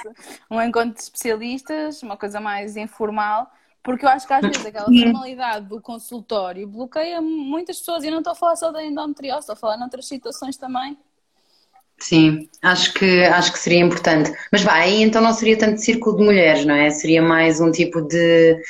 [0.51, 3.51] um encontro de especialistas, uma coisa mais informal,
[3.83, 8.19] porque eu acho que às vezes aquela formalidade do consultório bloqueia muitas pessoas e não
[8.19, 10.99] estou a falar só da endometriose, estou a falar noutras situações também.
[11.99, 14.31] Sim, acho que, acho que seria importante.
[14.53, 16.91] Mas vai, aí então não seria tanto círculo de mulheres, não é?
[16.91, 18.63] Seria mais um tipo de,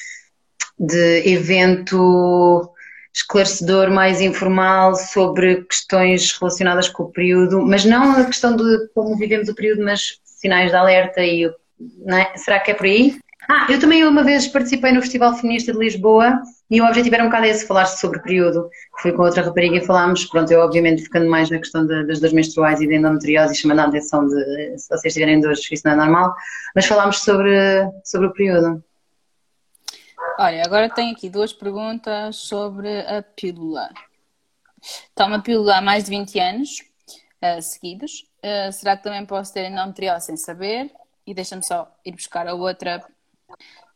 [0.78, 2.71] de evento
[3.14, 9.16] esclarecedor, mais informal sobre questões relacionadas com o período, mas não a questão de como
[9.16, 12.36] vivemos o período, mas sinais de alerta e é?
[12.36, 13.16] será que é por aí?
[13.48, 17.24] Ah, eu também uma vez participei no Festival Feminista de Lisboa e o objetivo era
[17.24, 18.68] um bocado esse, falar sobre o período.
[19.00, 22.20] Fui com outra rapariga e falámos, pronto, eu obviamente ficando mais na questão de, das
[22.20, 25.82] dores menstruais e da endometriose e chamando a atenção de se vocês tiverem dores, isso
[25.84, 26.32] não é normal,
[26.74, 27.50] mas falámos sobre,
[28.04, 28.82] sobre o período.
[30.38, 33.90] Olha, agora tenho aqui duas perguntas sobre a pílula.
[35.14, 36.82] Toma pílula há mais de 20 anos
[37.42, 38.26] uh, seguidos.
[38.38, 40.90] Uh, será que também posso ter endometriose sem saber?
[41.26, 43.04] E deixa-me só ir buscar a outra.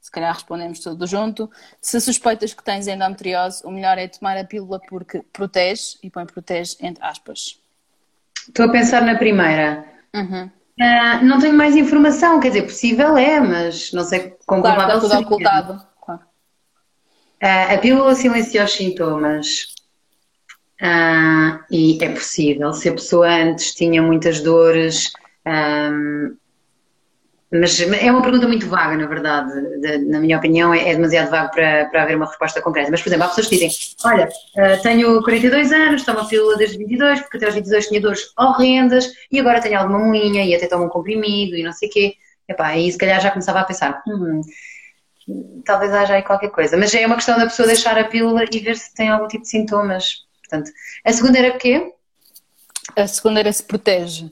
[0.01, 1.51] Se calhar respondemos tudo junto.
[1.81, 6.27] Se suspeitas que tens endometriose, o melhor é tomar a pílula porque protege, e põe
[6.27, 7.61] protege entre aspas.
[8.47, 9.85] Estou a pensar na primeira.
[10.15, 10.51] Uhum.
[10.79, 15.01] Uh, não tenho mais informação, quer dizer, possível é, mas não sei como claro, está
[15.01, 15.96] tudo ocultado.
[17.42, 19.75] Uh, a pílula silencia os sintomas.
[20.81, 22.72] Uh, e é possível.
[22.72, 25.12] Se a pessoa antes tinha muitas dores.
[25.46, 26.37] Um,
[27.51, 29.53] mas é uma pergunta muito vaga, na verdade.
[29.81, 32.90] De, na minha opinião, é, é, demasiado vago para, para haver uma resposta concreta.
[32.90, 33.70] Mas, por exemplo, há pessoas que dizem:
[34.05, 38.01] Olha, uh, tenho 42 anos, tomo a pílula desde 22, porque até aos 22 tinha
[38.01, 41.88] dores horrendas e agora tenho alguma moinha e até tomo um comprimido e não sei
[41.88, 42.14] o quê.
[42.49, 44.40] Epá, e se calhar já começava a pensar: hum,
[45.65, 46.77] talvez haja aí qualquer coisa.
[46.77, 49.43] Mas é uma questão da pessoa deixar a pílula e ver se tem algum tipo
[49.43, 50.25] de sintomas.
[50.41, 50.71] Portanto,
[51.05, 51.93] a segunda era o quê?
[52.97, 54.31] A segunda era se protege.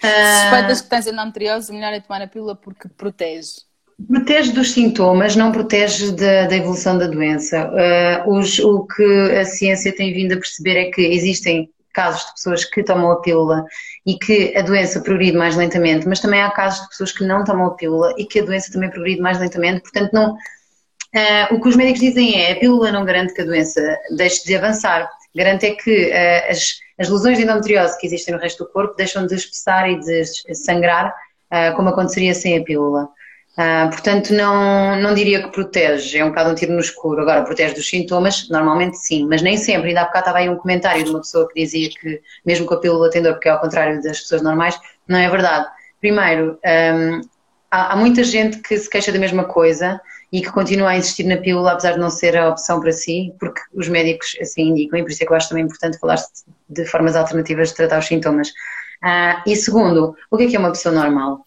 [0.00, 3.62] Se suspeitas que tens endometriose, o melhor é tomar a pílula porque protege.
[4.08, 7.70] Protege dos sintomas, não protege da, da evolução da doença.
[7.70, 12.32] Uh, os, o que a ciência tem vindo a perceber é que existem casos de
[12.32, 13.64] pessoas que tomam a pílula
[14.06, 17.44] e que a doença progride mais lentamente, mas também há casos de pessoas que não
[17.44, 20.34] tomam a pílula e que a doença também progride mais lentamente, portanto não...
[21.14, 23.80] Uh, o que os médicos dizem é a pílula não garante que a doença
[24.16, 28.40] deixe de avançar, garante é que uh, as, as lesões de endometriose que existem no
[28.40, 30.24] resto do corpo deixam de espessar e de
[30.54, 31.08] sangrar,
[31.52, 33.08] uh, como aconteceria sem a pílula.
[33.52, 37.20] Uh, portanto, não, não diria que protege, é um bocado um tiro no escuro.
[37.20, 38.48] Agora, protege dos sintomas?
[38.48, 39.88] Normalmente sim, mas nem sempre.
[39.88, 42.74] Ainda há bocado estava aí um comentário de uma pessoa que dizia que, mesmo com
[42.74, 45.68] a pílula tendor, porque é ao contrário das pessoas normais, não é verdade.
[46.00, 47.20] Primeiro, um,
[47.70, 50.00] há, há, muita gente que se queixa da mesma coisa
[50.32, 53.34] e que continua a insistir na pílula, apesar de não ser a opção para si,
[53.38, 56.16] porque os médicos assim indicam, e por isso é que eu acho também importante falar
[56.70, 58.48] de formas alternativas de tratar os sintomas.
[58.48, 61.46] Uh, e segundo, o que é que é uma pessoa normal?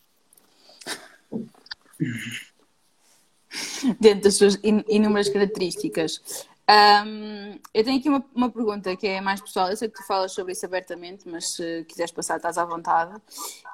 [3.99, 6.21] Dentro das suas inúmeras características.
[6.67, 9.69] Um, eu tenho aqui uma, uma, pergunta que é mais pessoal.
[9.69, 13.13] Eu sei que tu falas sobre isso abertamente, mas se quiseres passar, estás à vontade.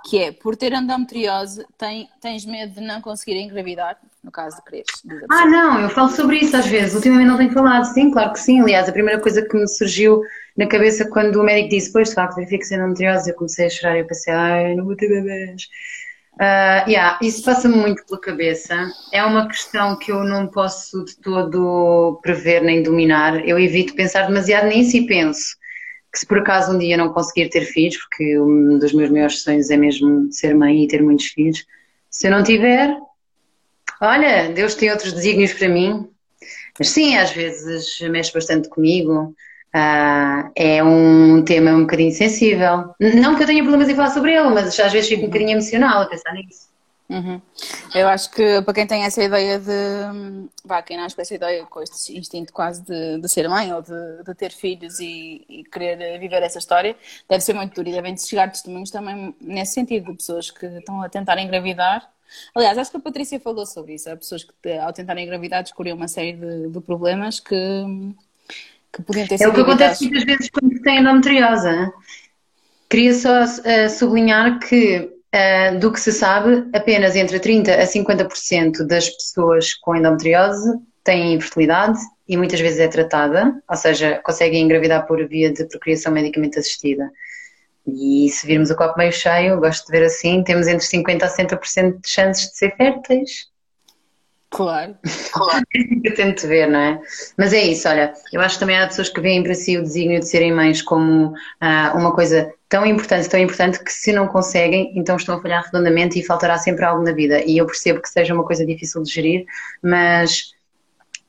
[0.06, 3.98] Que é, por ter endometriose, tem, tens medo de não conseguir engravidar?
[4.22, 4.92] No caso de quereres.
[5.32, 6.94] Ah, não, eu falo sobre isso às vezes.
[6.94, 7.86] Ultimamente não tenho falado.
[7.86, 8.60] Sim, claro que sim.
[8.60, 10.22] Aliás, a primeira coisa que me surgiu
[10.58, 13.96] na cabeça quando o médico disse: Pois, de facto, verifica-se endometriose, eu comecei a chorar
[13.96, 15.70] e eu pensei: Ai, não vou ter bebês.
[16.42, 18.92] Uh, yeah, isso passa-me muito pela cabeça.
[19.14, 23.48] É uma questão que eu não posso de todo prever nem dominar.
[23.48, 25.56] Eu evito pensar demasiado nisso e penso
[26.12, 29.44] que se por acaso um dia não conseguir ter filhos, porque um dos meus maiores
[29.44, 31.64] sonhos é mesmo ser mãe e ter muitos filhos,
[32.10, 32.98] se eu não tiver,
[34.02, 36.10] olha, Deus tem outros desígnios para mim.
[36.78, 39.36] Mas sim, às vezes mexe bastante comigo.
[39.74, 42.94] Uh, é um tema um bocadinho sensível.
[43.00, 45.52] Não que eu tenha problemas em falar sobre ele, mas às vezes fico um bocadinho
[45.52, 46.70] emocional a pensar nisso.
[47.12, 47.42] Uhum.
[47.94, 50.50] Eu acho que para quem tem essa ideia de.
[50.64, 53.82] Vá, quem nasce com essa ideia, com este instinto quase de, de ser mãe ou
[53.82, 56.96] de, de ter filhos e, e, querer viver essa história,
[57.30, 61.02] deve ser muito duro e devem chegar testemunhos também nesse sentido, de pessoas que estão
[61.02, 62.10] a tentar engravidar.
[62.56, 64.10] Aliás, acho que a Patrícia falou sobre isso.
[64.10, 67.56] Há pessoas que, ao tentar engravidar, descobriram uma série de, de problemas que
[68.92, 69.48] que podiam ter sido.
[69.48, 71.92] É o que acontece muitas vezes quando tem endometriose.
[72.90, 78.86] Queria só uh, sublinhar que, uh, do que se sabe, apenas entre 30% a 50%
[78.86, 85.06] das pessoas com endometriose têm infertilidade e muitas vezes é tratada, ou seja, conseguem engravidar
[85.08, 87.10] por via de procriação medicamente assistida.
[87.86, 91.28] E se virmos o copo meio cheio, gosto de ver assim, temos entre 50% a
[91.28, 93.51] 60% de chances de ser férteis.
[94.52, 94.98] Claro.
[95.32, 95.66] claro.
[96.04, 97.02] eu tento ver, não é?
[97.38, 99.82] Mas é isso, olha, eu acho que também há pessoas que veem para si o
[99.82, 104.28] desígnio de serem mães como uh, uma coisa tão importante, tão importante que se não
[104.28, 107.42] conseguem, então estão a falhar redondamente e faltará sempre algo na vida.
[107.46, 109.46] E eu percebo que seja uma coisa difícil de gerir,
[109.82, 110.54] mas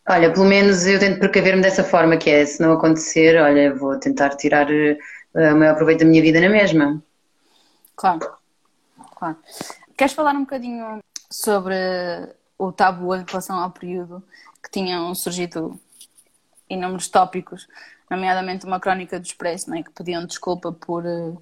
[0.08, 4.00] olha, pelo menos eu tento precaver-me dessa forma, que é, se não acontecer, olha, vou
[4.00, 7.00] tentar tirar uh, o maior proveito da minha vida na mesma.
[7.94, 8.18] Claro,
[9.14, 9.36] claro.
[9.96, 10.98] Queres falar um bocadinho
[11.30, 11.76] sobre
[12.66, 14.22] o tabu em relação ao período,
[14.62, 15.78] que tinham surgido
[16.70, 17.66] inúmeros tópicos,
[18.08, 21.32] nomeadamente uma crónica do Expresso, né, que pediam desculpa por, eh,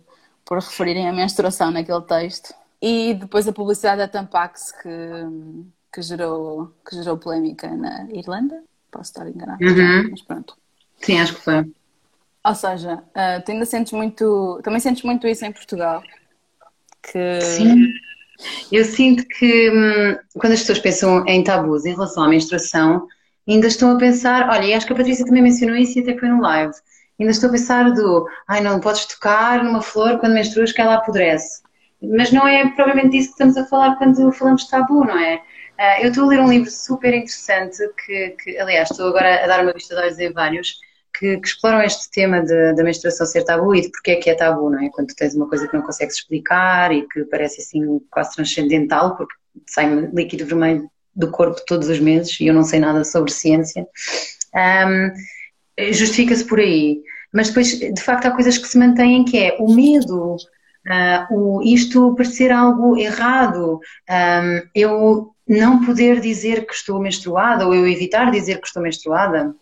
[0.45, 2.55] por referirem a menstruação naquele texto.
[2.81, 4.89] E depois a publicidade da Tampax, que,
[5.93, 8.63] que, gerou, que gerou polémica na Irlanda.
[8.91, 10.09] Posso estar enganado, uhum.
[10.11, 10.57] mas pronto.
[11.03, 11.71] Sim, acho que foi.
[12.43, 14.61] Ou seja, uh, tu ainda sentes muito.
[14.65, 16.03] Também sentes muito isso em Portugal.
[17.03, 17.93] Que Sim.
[18.71, 23.07] Eu sinto que hum, quando as pessoas pensam em tabus em relação à menstruação,
[23.49, 26.17] ainda estão a pensar, olha, e acho que a Patrícia também mencionou isso e até
[26.17, 26.73] foi no live,
[27.19, 30.95] ainda estou a pensar do, ai não podes tocar numa flor quando menstruas que ela
[30.95, 31.63] apodrece.
[32.03, 35.37] Mas não é propriamente disso que estamos a falar quando falamos de tabu, não é?
[35.79, 39.47] Uh, eu estou a ler um livro super interessante que, que, aliás, estou agora a
[39.47, 40.79] dar uma vista de olhos em vários,
[41.19, 44.35] que, que exploram este tema da menstruação ser tabu e de porque é que é
[44.35, 44.91] tabu, não é?
[44.91, 49.35] Quando tens uma coisa que não consegues explicar e que parece assim quase transcendental, porque
[49.67, 53.87] sai líquido vermelho do corpo todos os meses e eu não sei nada sobre ciência,
[54.55, 57.03] um, justifica-se por aí.
[57.33, 61.63] Mas depois, de facto, há coisas que se mantêm que é o medo, uh, o,
[61.63, 68.31] isto parecer algo errado, um, eu não poder dizer que estou menstruada ou eu evitar
[68.31, 69.55] dizer que estou menstruada.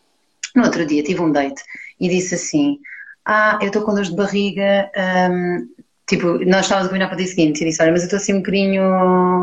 [0.59, 1.63] No outro dia tive um date
[2.01, 2.81] e disse assim:
[3.25, 4.91] Ah, eu estou com dores de barriga.
[5.31, 5.69] Um,
[6.05, 8.17] tipo, nós estávamos a combinar para o dia seguinte e disse: Olha, mas eu estou
[8.17, 8.83] assim um bocadinho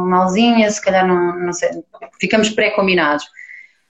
[0.08, 1.70] malzinha, se calhar não, não sei.
[2.20, 3.24] Ficamos pré-combinados.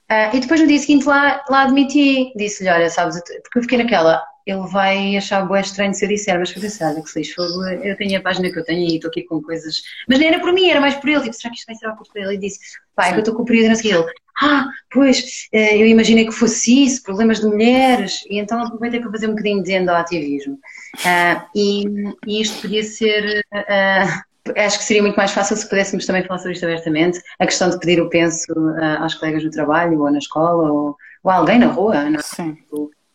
[0.08, 3.78] Uh, e depois no dia seguinte lá, lá admiti, disse-lhe: Olha, sabes, porque eu fiquei
[3.78, 7.40] naquela, ele vai achar bué estranho se eu disser, mas foi olha que se lixo,
[7.82, 9.82] eu tenho a página que eu tenho e estou aqui com coisas.
[10.08, 11.22] Mas nem era por mim, era mais por ele.
[11.22, 12.34] Tipo, será que isto vai ser por ele?
[12.34, 12.58] E disse:
[12.94, 14.06] Pai, é que eu estou com o período, não sei ele
[14.40, 19.10] ah, pois, eh, eu imaginei que fosse isso, problemas de mulheres, e então aproveitei para
[19.10, 20.54] fazer um bocadinho de endoativismo.
[20.96, 21.84] Uh, e,
[22.26, 26.38] e isto podia ser, uh, acho que seria muito mais fácil se pudéssemos também falar
[26.38, 30.10] sobre isto abertamente, a questão de pedir o penso uh, aos colegas no trabalho, ou
[30.10, 32.22] na escola, ou, ou a alguém na rua, não é?
[32.22, 32.58] Sim.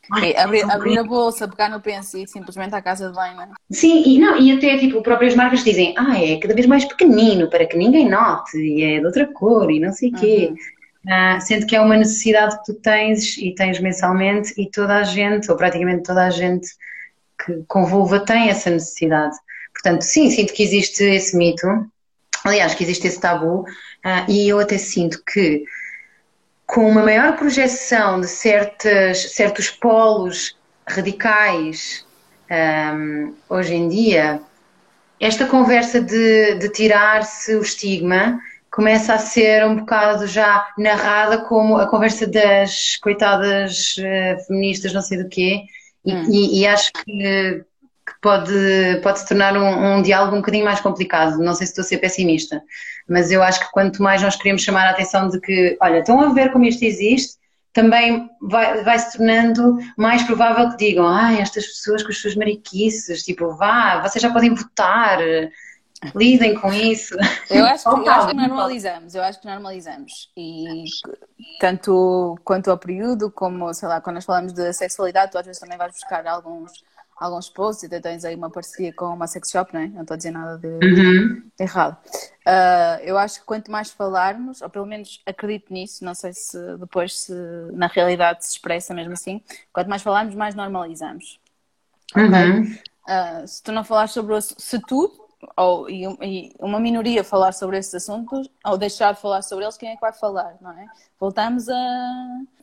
[0.09, 3.43] Ai, abrir, abrir, a bolsa, pegar no penso e simplesmente à casa de banho, não
[3.43, 3.47] é?
[3.69, 7.49] Sim, e, não, e até tipo, próprias marcas dizem, ah, é cada vez mais pequenino
[7.49, 10.49] para que ninguém note, e é de outra cor e não sei o quê.
[10.49, 10.57] Uhum.
[11.03, 15.03] Uh, sendo que é uma necessidade que tu tens e tens mensalmente e toda a
[15.03, 16.67] gente, ou praticamente toda a gente
[17.43, 19.35] que com vulva tem essa necessidade.
[19.73, 21.65] Portanto, sim, sinto que existe esse mito,
[22.43, 25.63] aliás, que existe esse tabu, uh, e eu até sinto que
[26.71, 30.55] com uma maior projeção de certas, certos polos
[30.87, 32.05] radicais
[32.49, 34.41] um, hoje em dia,
[35.19, 38.39] esta conversa de, de tirar-se o estigma
[38.71, 45.01] começa a ser um bocado já narrada como a conversa das coitadas uh, feministas, não
[45.01, 45.63] sei do quê,
[46.05, 46.23] e, hum.
[46.29, 47.65] e, e acho que,
[48.21, 51.39] pode, pode se tornar um, um, diálogo um bocadinho mais complicado.
[51.39, 52.61] Não sei se estou a ser pessimista,
[53.09, 56.21] mas eu acho que quanto mais nós queremos chamar a atenção de que, olha, estão
[56.21, 57.39] a ver como isto existe,
[57.73, 62.35] também vai, vai se tornando mais provável que digam, ah, estas pessoas com as suas
[62.35, 65.19] mariquices, tipo, vá, vocês já podem votar
[66.15, 67.15] lidem com isso.
[67.49, 70.31] Eu acho, que, eu acho que normalizamos, eu acho que normalizamos.
[70.35, 70.85] E
[71.59, 75.59] tanto quanto ao período, como, sei lá, quando nós falamos de sexualidade, tu às vezes
[75.59, 76.71] também vais buscar alguns,
[77.21, 79.87] alguns posts e até tens aí uma parceria com uma sex shop, não é?
[79.87, 81.43] Não estou a dizer nada de, uhum.
[81.55, 81.95] de errado.
[82.47, 86.57] Uh, eu acho que quanto mais falarmos, ou pelo menos acredito nisso, não sei se
[86.77, 87.33] depois se
[87.73, 89.39] na realidade se expressa mesmo assim,
[89.71, 91.39] quanto mais falarmos, mais normalizamos.
[92.11, 92.25] Okay?
[92.25, 92.77] Uhum.
[93.07, 95.21] Uh, se tu não falares sobre o se tu
[95.57, 99.77] ou e, e, uma minoria falar sobre esses assuntos ou deixar de falar sobre eles,
[99.77, 100.85] quem é que vai falar, não é?
[101.19, 101.73] Voltamos a,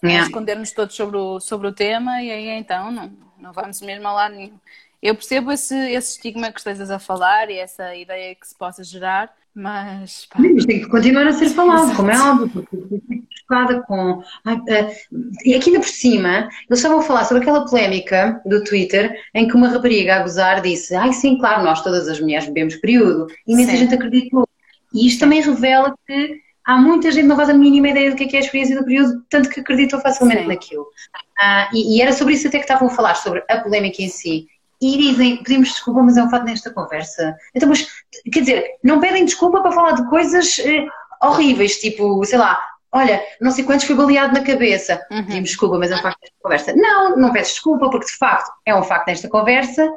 [0.02, 0.24] yeah.
[0.24, 3.10] a esconder-nos todos sobre o, sobre o tema e aí então não,
[3.40, 4.58] não vamos mesmo a lado nenhum.
[5.02, 8.82] Eu percebo esse, esse estigma que estejas a falar e essa ideia que se possa
[8.82, 10.26] gerar, mas.
[10.26, 10.40] Pá.
[10.40, 14.22] Mas tem que continuar a ser falado, como é óbvio, porque fico chocada com.
[14.68, 14.96] Eh,
[15.44, 19.46] e aqui ainda por cima, eles estavam a falar sobre aquela polémica do Twitter em
[19.46, 23.28] que uma rapariga a gozar disse: Ai, sim, claro, nós todas as mulheres bebemos período.
[23.46, 24.48] E imensa gente acreditou.
[24.92, 28.16] E isto também revela que há muita gente que não faz a mínima ideia do
[28.16, 30.48] que é, que é a experiência do período, tanto que acreditou facilmente Sim.
[30.48, 30.82] naquilo.
[30.82, 34.08] Uh, e, e, era sobre isso até que estavam a falar, sobre a polémica em
[34.08, 34.46] si
[34.80, 37.34] e dizem, pedimos desculpa, mas é um fato nesta conversa.
[37.54, 37.86] Então, mas,
[38.30, 40.86] quer dizer, não pedem desculpa para falar de coisas eh,
[41.22, 42.60] horríveis, tipo, sei lá,
[42.92, 45.04] olha, não sei quantos foi baleado na cabeça.
[45.10, 45.24] Uhum.
[45.24, 46.76] Pedimos desculpa, mas é um facto nesta conversa.
[46.76, 49.90] Não, não peço desculpa, porque de facto é um facto nesta conversa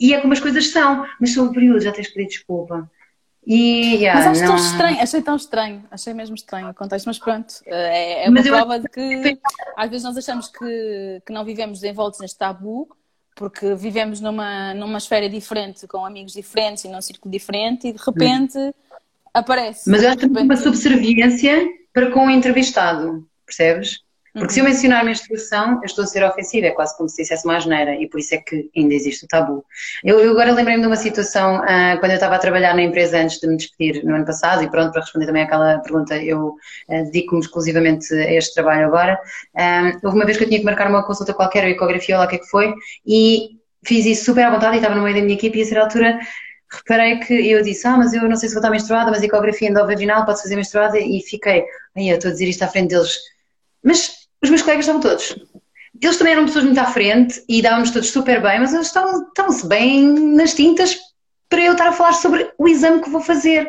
[0.00, 1.06] e é como as coisas são.
[1.20, 2.90] Mas sobre o período já tens que pedir desculpa.
[3.44, 4.56] E, yeah, mas acho não...
[4.56, 8.40] tão estranho, achei tão estranho, achei mesmo estranho o contexto, mas pronto, é, é uma
[8.40, 9.38] prova de que
[9.76, 12.88] às vezes nós achamos que, que não vivemos envoltos neste tabu,
[13.34, 17.98] porque vivemos numa, numa esfera diferente, com amigos diferentes e num círculo diferente e de
[17.98, 18.58] repente
[19.34, 19.90] aparece.
[19.90, 20.44] Mas eu acho que repente...
[20.44, 24.04] uma subserviência para com o entrevistado, percebes?
[24.32, 24.50] Porque uhum.
[24.50, 24.70] se eu uhum.
[24.70, 28.08] mencionar menstruação, eu estou a ser ofensiva, é quase como se dissesse uma asneira, e
[28.08, 29.62] por isso é que ainda existe o tabu.
[30.02, 33.18] Eu, eu agora lembrei-me de uma situação uh, quando eu estava a trabalhar na empresa
[33.18, 36.46] antes de me despedir no ano passado, e pronto, para responder também àquela pergunta, eu
[36.88, 39.20] uh, dedico-me exclusivamente a este trabalho agora.
[39.54, 42.20] Uh, houve uma vez que eu tinha que marcar uma consulta qualquer, ou ecografia, ou
[42.20, 42.72] lá o que é que foi,
[43.06, 45.66] e fiz isso super à vontade, e estava no meio da minha equipe, e a
[45.66, 46.18] certa altura
[46.72, 49.26] reparei que eu disse, ah, mas eu não sei se vou estar menstruada, mas a
[49.26, 52.88] ecografia endovaginal pode fazer menstruada, e fiquei, aí eu estou a dizer isto à frente
[52.88, 53.18] deles.
[53.84, 55.36] Mas os meus colegas estavam todos.
[56.00, 59.66] Eles também eram pessoas muito à frente e dávamos todos super bem, mas eles estavam-se
[59.66, 60.98] bem nas tintas
[61.48, 63.68] para eu estar a falar sobre o exame que vou fazer.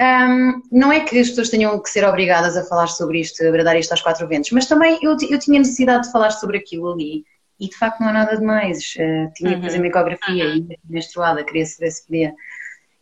[0.00, 3.50] Um, não é que as pessoas tenham que ser obrigadas a falar sobre isto, a
[3.50, 6.92] bradar isto aos quatro ventos, mas também eu, eu tinha necessidade de falar sobre aquilo
[6.92, 7.24] ali
[7.60, 8.94] e de facto não há nada demais.
[8.96, 9.90] Uh, tinha que fazer uma uhum.
[9.90, 10.68] ecografia uhum.
[10.70, 12.34] e menstruada, queria saber se podia.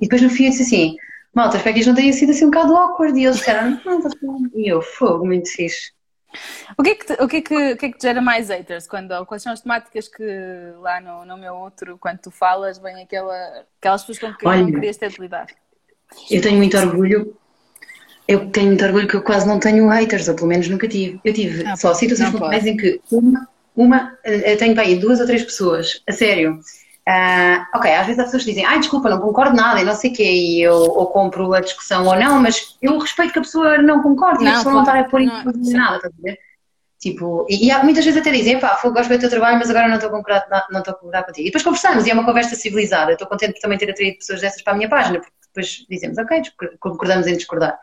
[0.00, 0.96] E depois no fim eu disse assim:
[1.34, 3.18] Malta, espero que isto não tenha sido assim um bocado awkward.
[3.18, 4.10] E eles disseram: Não, está
[4.54, 5.92] E eu, fogo, muito fixe.
[6.78, 8.49] O que, é que, o, que é que, o que é que te gera mais
[8.49, 8.87] haters?
[8.87, 10.24] Quando, quais são as temáticas que
[10.80, 14.62] lá no, no meu outro, quando tu falas, vem aquela, aquelas pessoas com quem Olha,
[14.62, 15.47] não querias ter de lidar?
[16.30, 17.37] Eu tenho muito orgulho.
[18.28, 21.20] Eu tenho muito orgulho que eu quase não tenho haters, ou pelo menos nunca tive.
[21.24, 25.20] Eu tive ah, só situações pontuais em que uma, uma, eh, eu tenho bem duas
[25.20, 26.61] ou três pessoas, a sério.
[27.09, 30.11] Uh, ok, às vezes as pessoas dizem, ai desculpa, não concordo nada e não sei
[30.11, 33.42] o quê, e eu ou compro a discussão ou não, mas eu respeito que a
[33.42, 36.22] pessoa não concorde não, e a pessoa não está a pôr em nada, estás a
[36.22, 36.38] ver?
[36.98, 39.86] Tipo, e, e há, muitas vezes até dizem, pá, gosto do teu trabalho, mas agora
[39.86, 41.46] não estou a concordar, não estou a concordar contigo.
[41.46, 43.12] E depois conversamos e é uma conversa civilizada.
[43.12, 45.86] Eu estou contente por também ter atraído pessoas dessas para a minha página, porque depois
[45.88, 46.42] dizemos, ok,
[46.80, 47.78] concordamos em discordar.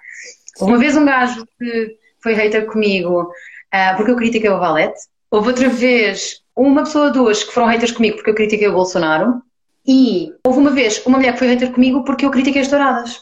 [0.59, 4.99] Houve uma vez um gajo que foi hater comigo uh, porque eu critiquei o Valete.
[5.31, 9.41] Houve outra vez uma pessoa, duas que foram haters comigo porque eu critiquei o Bolsonaro.
[9.85, 13.21] E houve uma vez uma mulher que foi hater comigo porque eu critiquei as douradas.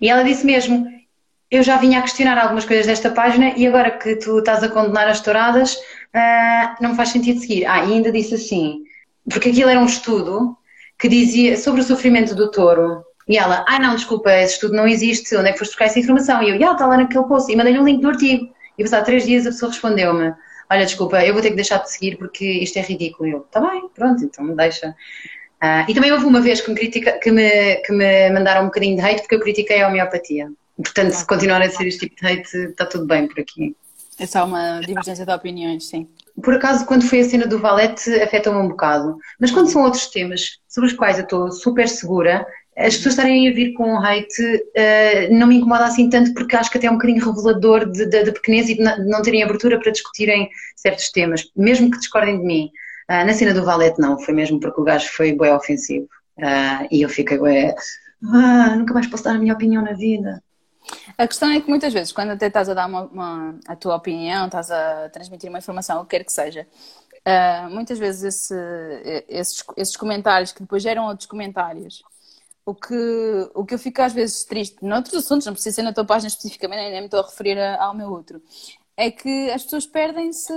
[0.00, 0.86] E ela disse mesmo:
[1.50, 4.68] Eu já vinha a questionar algumas coisas desta página e agora que tu estás a
[4.68, 5.76] condenar as touradas,
[6.14, 7.66] ah, não faz sentido seguir.
[7.66, 8.84] Ah, e ainda disse assim,
[9.30, 10.56] porque aquilo era um estudo
[10.98, 13.04] que dizia sobre o sofrimento do touro.
[13.28, 15.98] E ela, ai não, desculpa, esse estudo não existe, onde é que foste buscar essa
[15.98, 16.42] informação?
[16.42, 17.52] E eu, já, está lá naquele post.
[17.52, 18.48] E mandei-lhe um link do artigo.
[18.78, 20.32] E passado três dias a pessoa respondeu-me,
[20.70, 23.28] olha, desculpa, eu vou ter que deixar de seguir porque isto é ridículo.
[23.28, 24.94] Eu, está bem, pronto, então me deixa.
[25.62, 28.66] Uh, e também houve uma vez que me, critica, que, me, que me mandaram um
[28.66, 30.50] bocadinho de hate porque eu critiquei a homeopatia.
[30.76, 33.74] Portanto, se continuar a ser este tipo de hate, está tudo bem por aqui.
[34.18, 36.08] É só uma divergência de opiniões, sim.
[36.42, 39.16] Por acaso, quando foi a cena do Valete, afeta-me um bocado.
[39.40, 42.46] Mas quando são outros temas sobre os quais eu estou super segura,
[42.78, 46.70] as pessoas estarem a vir com hate uh, não me incomoda assim tanto porque acho
[46.70, 50.48] que até é um bocadinho revelador de pequenez e de não terem abertura para discutirem
[50.76, 52.70] certos temas, mesmo que discordem de mim.
[53.10, 56.06] Uh, na cena do Valete não, foi mesmo porque o gajo foi bué ofensivo.
[56.36, 57.74] Uh, e eu fiquei bué,
[58.32, 60.40] ah, nunca mais posso dar a minha opinião na vida.
[61.16, 63.96] A questão é que muitas vezes, quando até estás a dar uma, uma, a tua
[63.96, 66.66] opinião, estás a transmitir uma informação, o que quer que seja,
[67.26, 68.54] uh, muitas vezes esse,
[69.28, 72.04] esses, esses comentários que depois geram outros comentários,
[72.68, 75.92] o que, o que eu fico às vezes triste, noutros assuntos, não precisa ser na
[75.92, 78.42] tua página especificamente, nem me estou a referir ao meu outro,
[78.94, 80.52] é que as pessoas perdem-se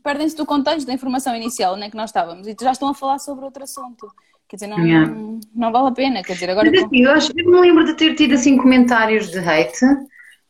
[0.00, 3.18] perdem-se do contexto da informação inicial é que nós estávamos e já estão a falar
[3.18, 4.06] sobre outro assunto.
[4.48, 5.10] Quer dizer, não, yeah.
[5.10, 6.22] não, não, vale a pena.
[6.22, 6.70] Quer dizer, agora.
[6.70, 9.84] Mas, assim, eu, acho, eu me lembro de ter tido assim comentários de hate.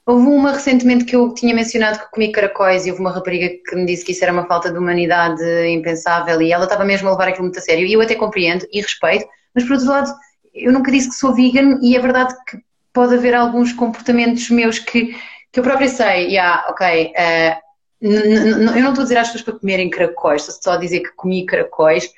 [0.06, 3.74] Houve uma recentemente que eu tinha mencionado que comi caracóis e houve uma rapariga que
[3.74, 7.12] me disse que isso era uma falta de humanidade impensável e ela estava mesmo a
[7.12, 7.86] levar aquilo muito a sério.
[7.86, 10.12] E eu até compreendo e respeito, mas por outro lado,
[10.58, 12.58] eu nunca disse que sou vegan e é verdade que
[12.92, 15.14] pode haver alguns comportamentos meus que,
[15.52, 17.68] que eu própria sei, yeah, ok, uh,
[18.00, 21.14] eu não estou a dizer às pessoas para comerem caracóis, estou só a dizer que
[21.16, 22.10] comi caracóis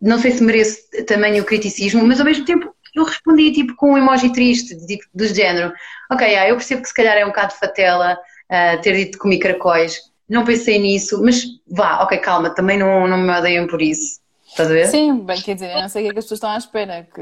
[0.00, 3.92] não sei se mereço também o criticismo, mas ao mesmo tempo eu respondi tipo com
[3.92, 5.72] um emoji triste, tipo, do género,
[6.10, 9.38] ok, ah, eu percebo que se calhar é um bocado fatela uh, ter dito comi
[9.38, 14.20] caracóis, não pensei nisso, mas vá, ok, calma, também não, não me odeiam por isso.
[14.48, 14.86] Estás a ver?
[14.86, 16.56] Sim, bem, quer dizer, eu não sei o que é que as pessoas estão à
[16.56, 17.20] espera, que,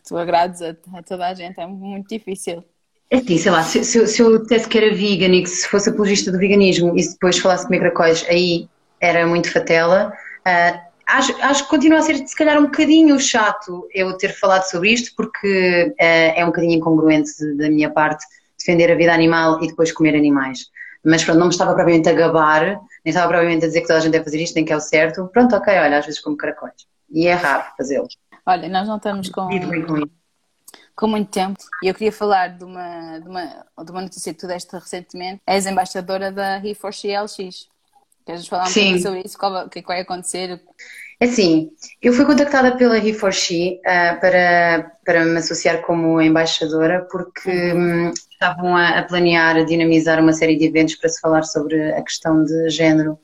[0.00, 2.64] que tu agrades a, a, toda a gente, é muito difícil.
[3.10, 5.66] É assim, sei lá, se, se, se eu dissesse que era vegan e que se
[5.66, 8.68] fosse apologista do veganismo e depois falasse comer caracóis, aí
[9.00, 10.12] era muito fatela.
[10.46, 14.62] Uh, acho, acho que continua a ser, se calhar, um bocadinho chato eu ter falado
[14.64, 18.24] sobre isto, porque uh, é um bocadinho incongruente da minha parte
[18.58, 20.70] defender a vida animal e depois comer animais.
[21.04, 23.98] Mas pronto, não me estava propriamente a gabar, nem estava propriamente a dizer que toda
[23.98, 25.26] a gente deve fazer isto, nem que é o certo.
[25.32, 26.74] Pronto, ok, olha, às vezes como caracóis.
[27.10, 28.06] E é raro fazê-lo.
[28.50, 29.48] Olha, nós não estamos com,
[30.96, 33.44] com muito tempo e eu queria falar de uma, de uma,
[33.84, 35.40] de uma notícia que tu deste recentemente.
[35.46, 37.68] És embaixadora da He4CLX.
[38.26, 38.98] Queres falar um Sim.
[38.98, 39.38] sobre isso?
[39.40, 40.60] O que é que vai acontecer?
[41.20, 41.70] É assim,
[42.02, 48.08] eu fui contactada pela He4She uh, para, para me associar como embaixadora porque uhum.
[48.08, 51.92] um, estavam a, a, planear, a dinamizar uma série de eventos para se falar sobre
[51.92, 53.16] a questão de género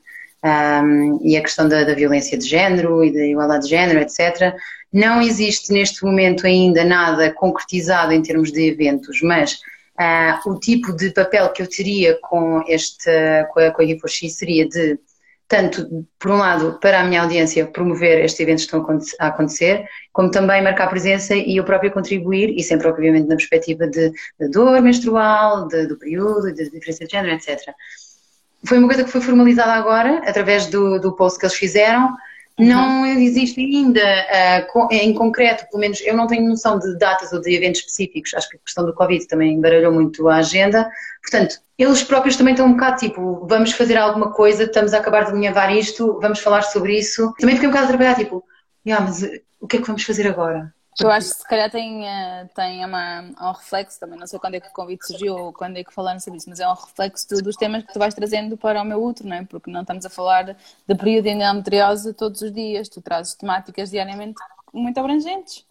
[0.43, 4.55] um, e a questão da, da, violência de género e da igualdade de género, etc.
[4.93, 9.59] Não existe neste momento ainda nada concretizado em termos de eventos, mas
[9.99, 13.09] Uh, o tipo de papel que eu teria com, este,
[13.51, 14.99] com a, com a He4She seria de,
[15.47, 19.85] tanto, por um lado, para a minha audiência promover estes eventos que estão a acontecer,
[20.11, 24.49] como também marcar presença e eu própria contribuir, e sempre, obviamente, na perspectiva de, de
[24.49, 27.73] dor menstrual, de, do período, de diferença de género, etc.
[28.65, 32.15] Foi uma coisa que foi formalizada agora, através do, do post que eles fizeram,
[32.59, 37.39] não existe ainda, uh, em concreto, pelo menos eu não tenho noção de datas ou
[37.39, 38.33] de eventos específicos.
[38.33, 40.89] Acho que a questão do Covid também baralhou muito a agenda.
[41.21, 45.25] Portanto, eles próprios também estão um bocado tipo, vamos fazer alguma coisa, estamos a acabar
[45.25, 47.31] de alinhavar isto, vamos falar sobre isso.
[47.39, 48.43] Também fiquei um bocado a trabalhar, tipo,
[48.85, 49.21] yeah, mas
[49.61, 50.73] o que é que vamos fazer agora?
[50.99, 54.55] Eu acho que se calhar tem, eh, tem uma, um reflexo também, não sei quando
[54.55, 56.73] é que o convite surgiu ou quando é que falaram sobre isso, mas é um
[56.73, 59.45] reflexo dos temas que tu vais trazendo para o meu útero, não é?
[59.45, 60.55] Porque não estamos a falar
[60.87, 64.39] de período endometriose todos os dias, tu trazes temáticas diariamente
[64.73, 65.65] muito abrangentes.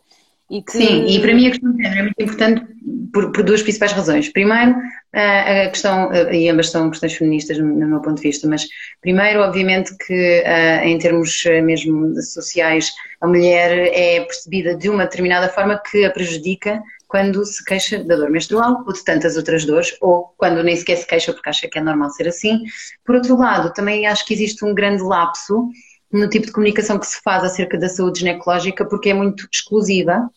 [0.50, 0.72] E que...
[0.72, 2.66] Sim, e para mim a questão de género é muito importante
[3.12, 4.28] por, por duas principais razões.
[4.28, 4.76] Primeiro,
[5.12, 8.66] a questão, e ambas são questões feministas no, meu ponto de vista, mas
[9.00, 10.44] primeiro, obviamente, que
[10.84, 16.82] em termos mesmo sociais, a mulher é percebida de uma determinada forma que a prejudica
[17.08, 20.96] quando se queixa da dor menstrual ou de tantas outras dores, ou quando nem sequer
[20.96, 22.64] se queixa porque acha que é normal ser assim.
[23.04, 25.68] Por outro lado, também acho que existe um grande lapso
[26.12, 30.28] no tipo de comunicação que se faz acerca da saúde ginecológica porque é muito exclusiva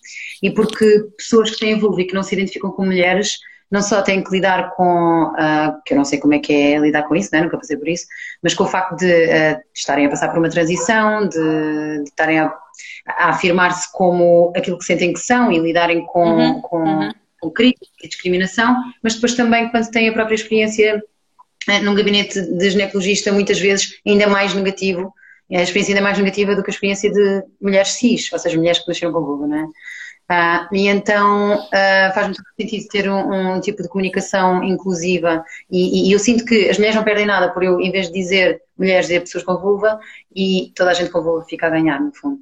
[0.41, 3.37] e porque pessoas que têm vulva e que não se identificam como mulheres
[3.71, 6.79] não só têm que lidar com, uh, que eu não sei como é que é
[6.79, 7.41] lidar com isso, né?
[7.41, 8.05] nunca passei por isso,
[8.41, 12.09] mas com o facto de, uh, de estarem a passar por uma transição, de, de
[12.09, 12.53] estarem a,
[13.05, 17.11] a afirmar-se como aquilo que sentem que são e lidarem com, uhum, com, uhum.
[17.39, 21.03] com crítica e discriminação, mas depois também quando têm a própria experiência
[21.67, 25.13] eh, num gabinete de ginecologista muitas vezes ainda mais negativo,
[25.57, 28.79] a experiência ainda mais negativa do que a experiência de mulheres cis, ou seja, mulheres
[28.79, 29.65] que nasceram com vulva, não é?
[30.31, 36.07] Uh, e então uh, faz muito sentido ter um, um, tipo de comunicação inclusiva e,
[36.07, 38.61] e, eu sinto que as mulheres não perdem nada por eu, em vez de dizer
[38.77, 39.99] mulheres, dizer pessoas com vulva
[40.35, 42.39] e toda a gente com vulva fica a ganhar, no fundo.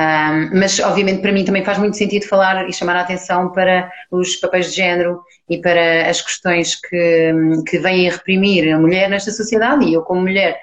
[0.00, 3.92] Um, mas, obviamente, para mim também faz muito sentido falar e chamar a atenção para
[4.10, 7.32] os papéis de género e para as questões que,
[7.68, 9.84] que vêm a reprimir a mulher nesta sociedade.
[9.84, 10.58] E eu, como mulher, ah,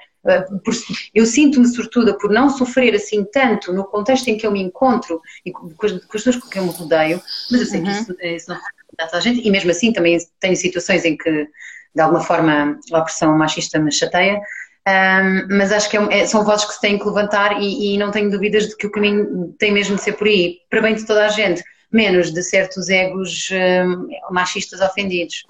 [1.14, 5.22] eu sinto-me sortuda por não sofrer assim tanto no contexto em que eu me encontro
[5.46, 7.86] e com as, pessoas com quem eu me rodeio, mas eu sei uhum.
[7.86, 11.48] que isso, isso não reflete a gente, e mesmo assim também tenho situações em que,
[11.96, 14.42] de alguma forma, a opressão machista me chateia,
[14.88, 17.98] um, mas acho que é, é, são vozes que se têm que levantar e, e,
[17.98, 20.96] não tenho dúvidas de que o caminho tem mesmo de ser por aí, para bem
[20.96, 21.62] de toda a gente,
[21.92, 25.46] menos de certos egos um, machistas ofendidos.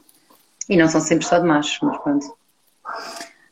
[0.68, 2.26] E não são sempre só de machos, mas pronto.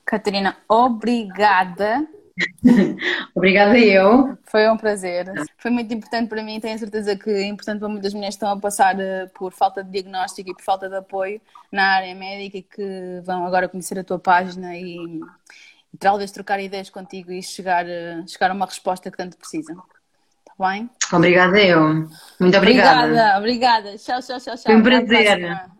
[0.05, 2.07] Catarina, obrigada.
[3.33, 4.37] obrigada eu.
[4.43, 5.25] Foi um prazer.
[5.57, 8.55] Foi muito importante para mim, tenho certeza que é importante para muitas mulheres que estão
[8.55, 11.41] a passar eh, por falta de diagnóstico e por falta de apoio
[11.71, 15.21] na área médica e que vão agora conhecer a tua página e
[15.97, 19.81] talvez trocar ideias contigo e chegar, eh, chegar a uma resposta que tanto precisam.
[20.39, 20.89] Está bem?
[21.11, 22.07] Obrigada eu.
[22.39, 23.05] Muito obrigada.
[23.05, 23.97] Obrigada, obrigada.
[23.97, 24.63] Tchau, tchau, tchau, tchau.
[24.65, 25.69] Foi um prazer.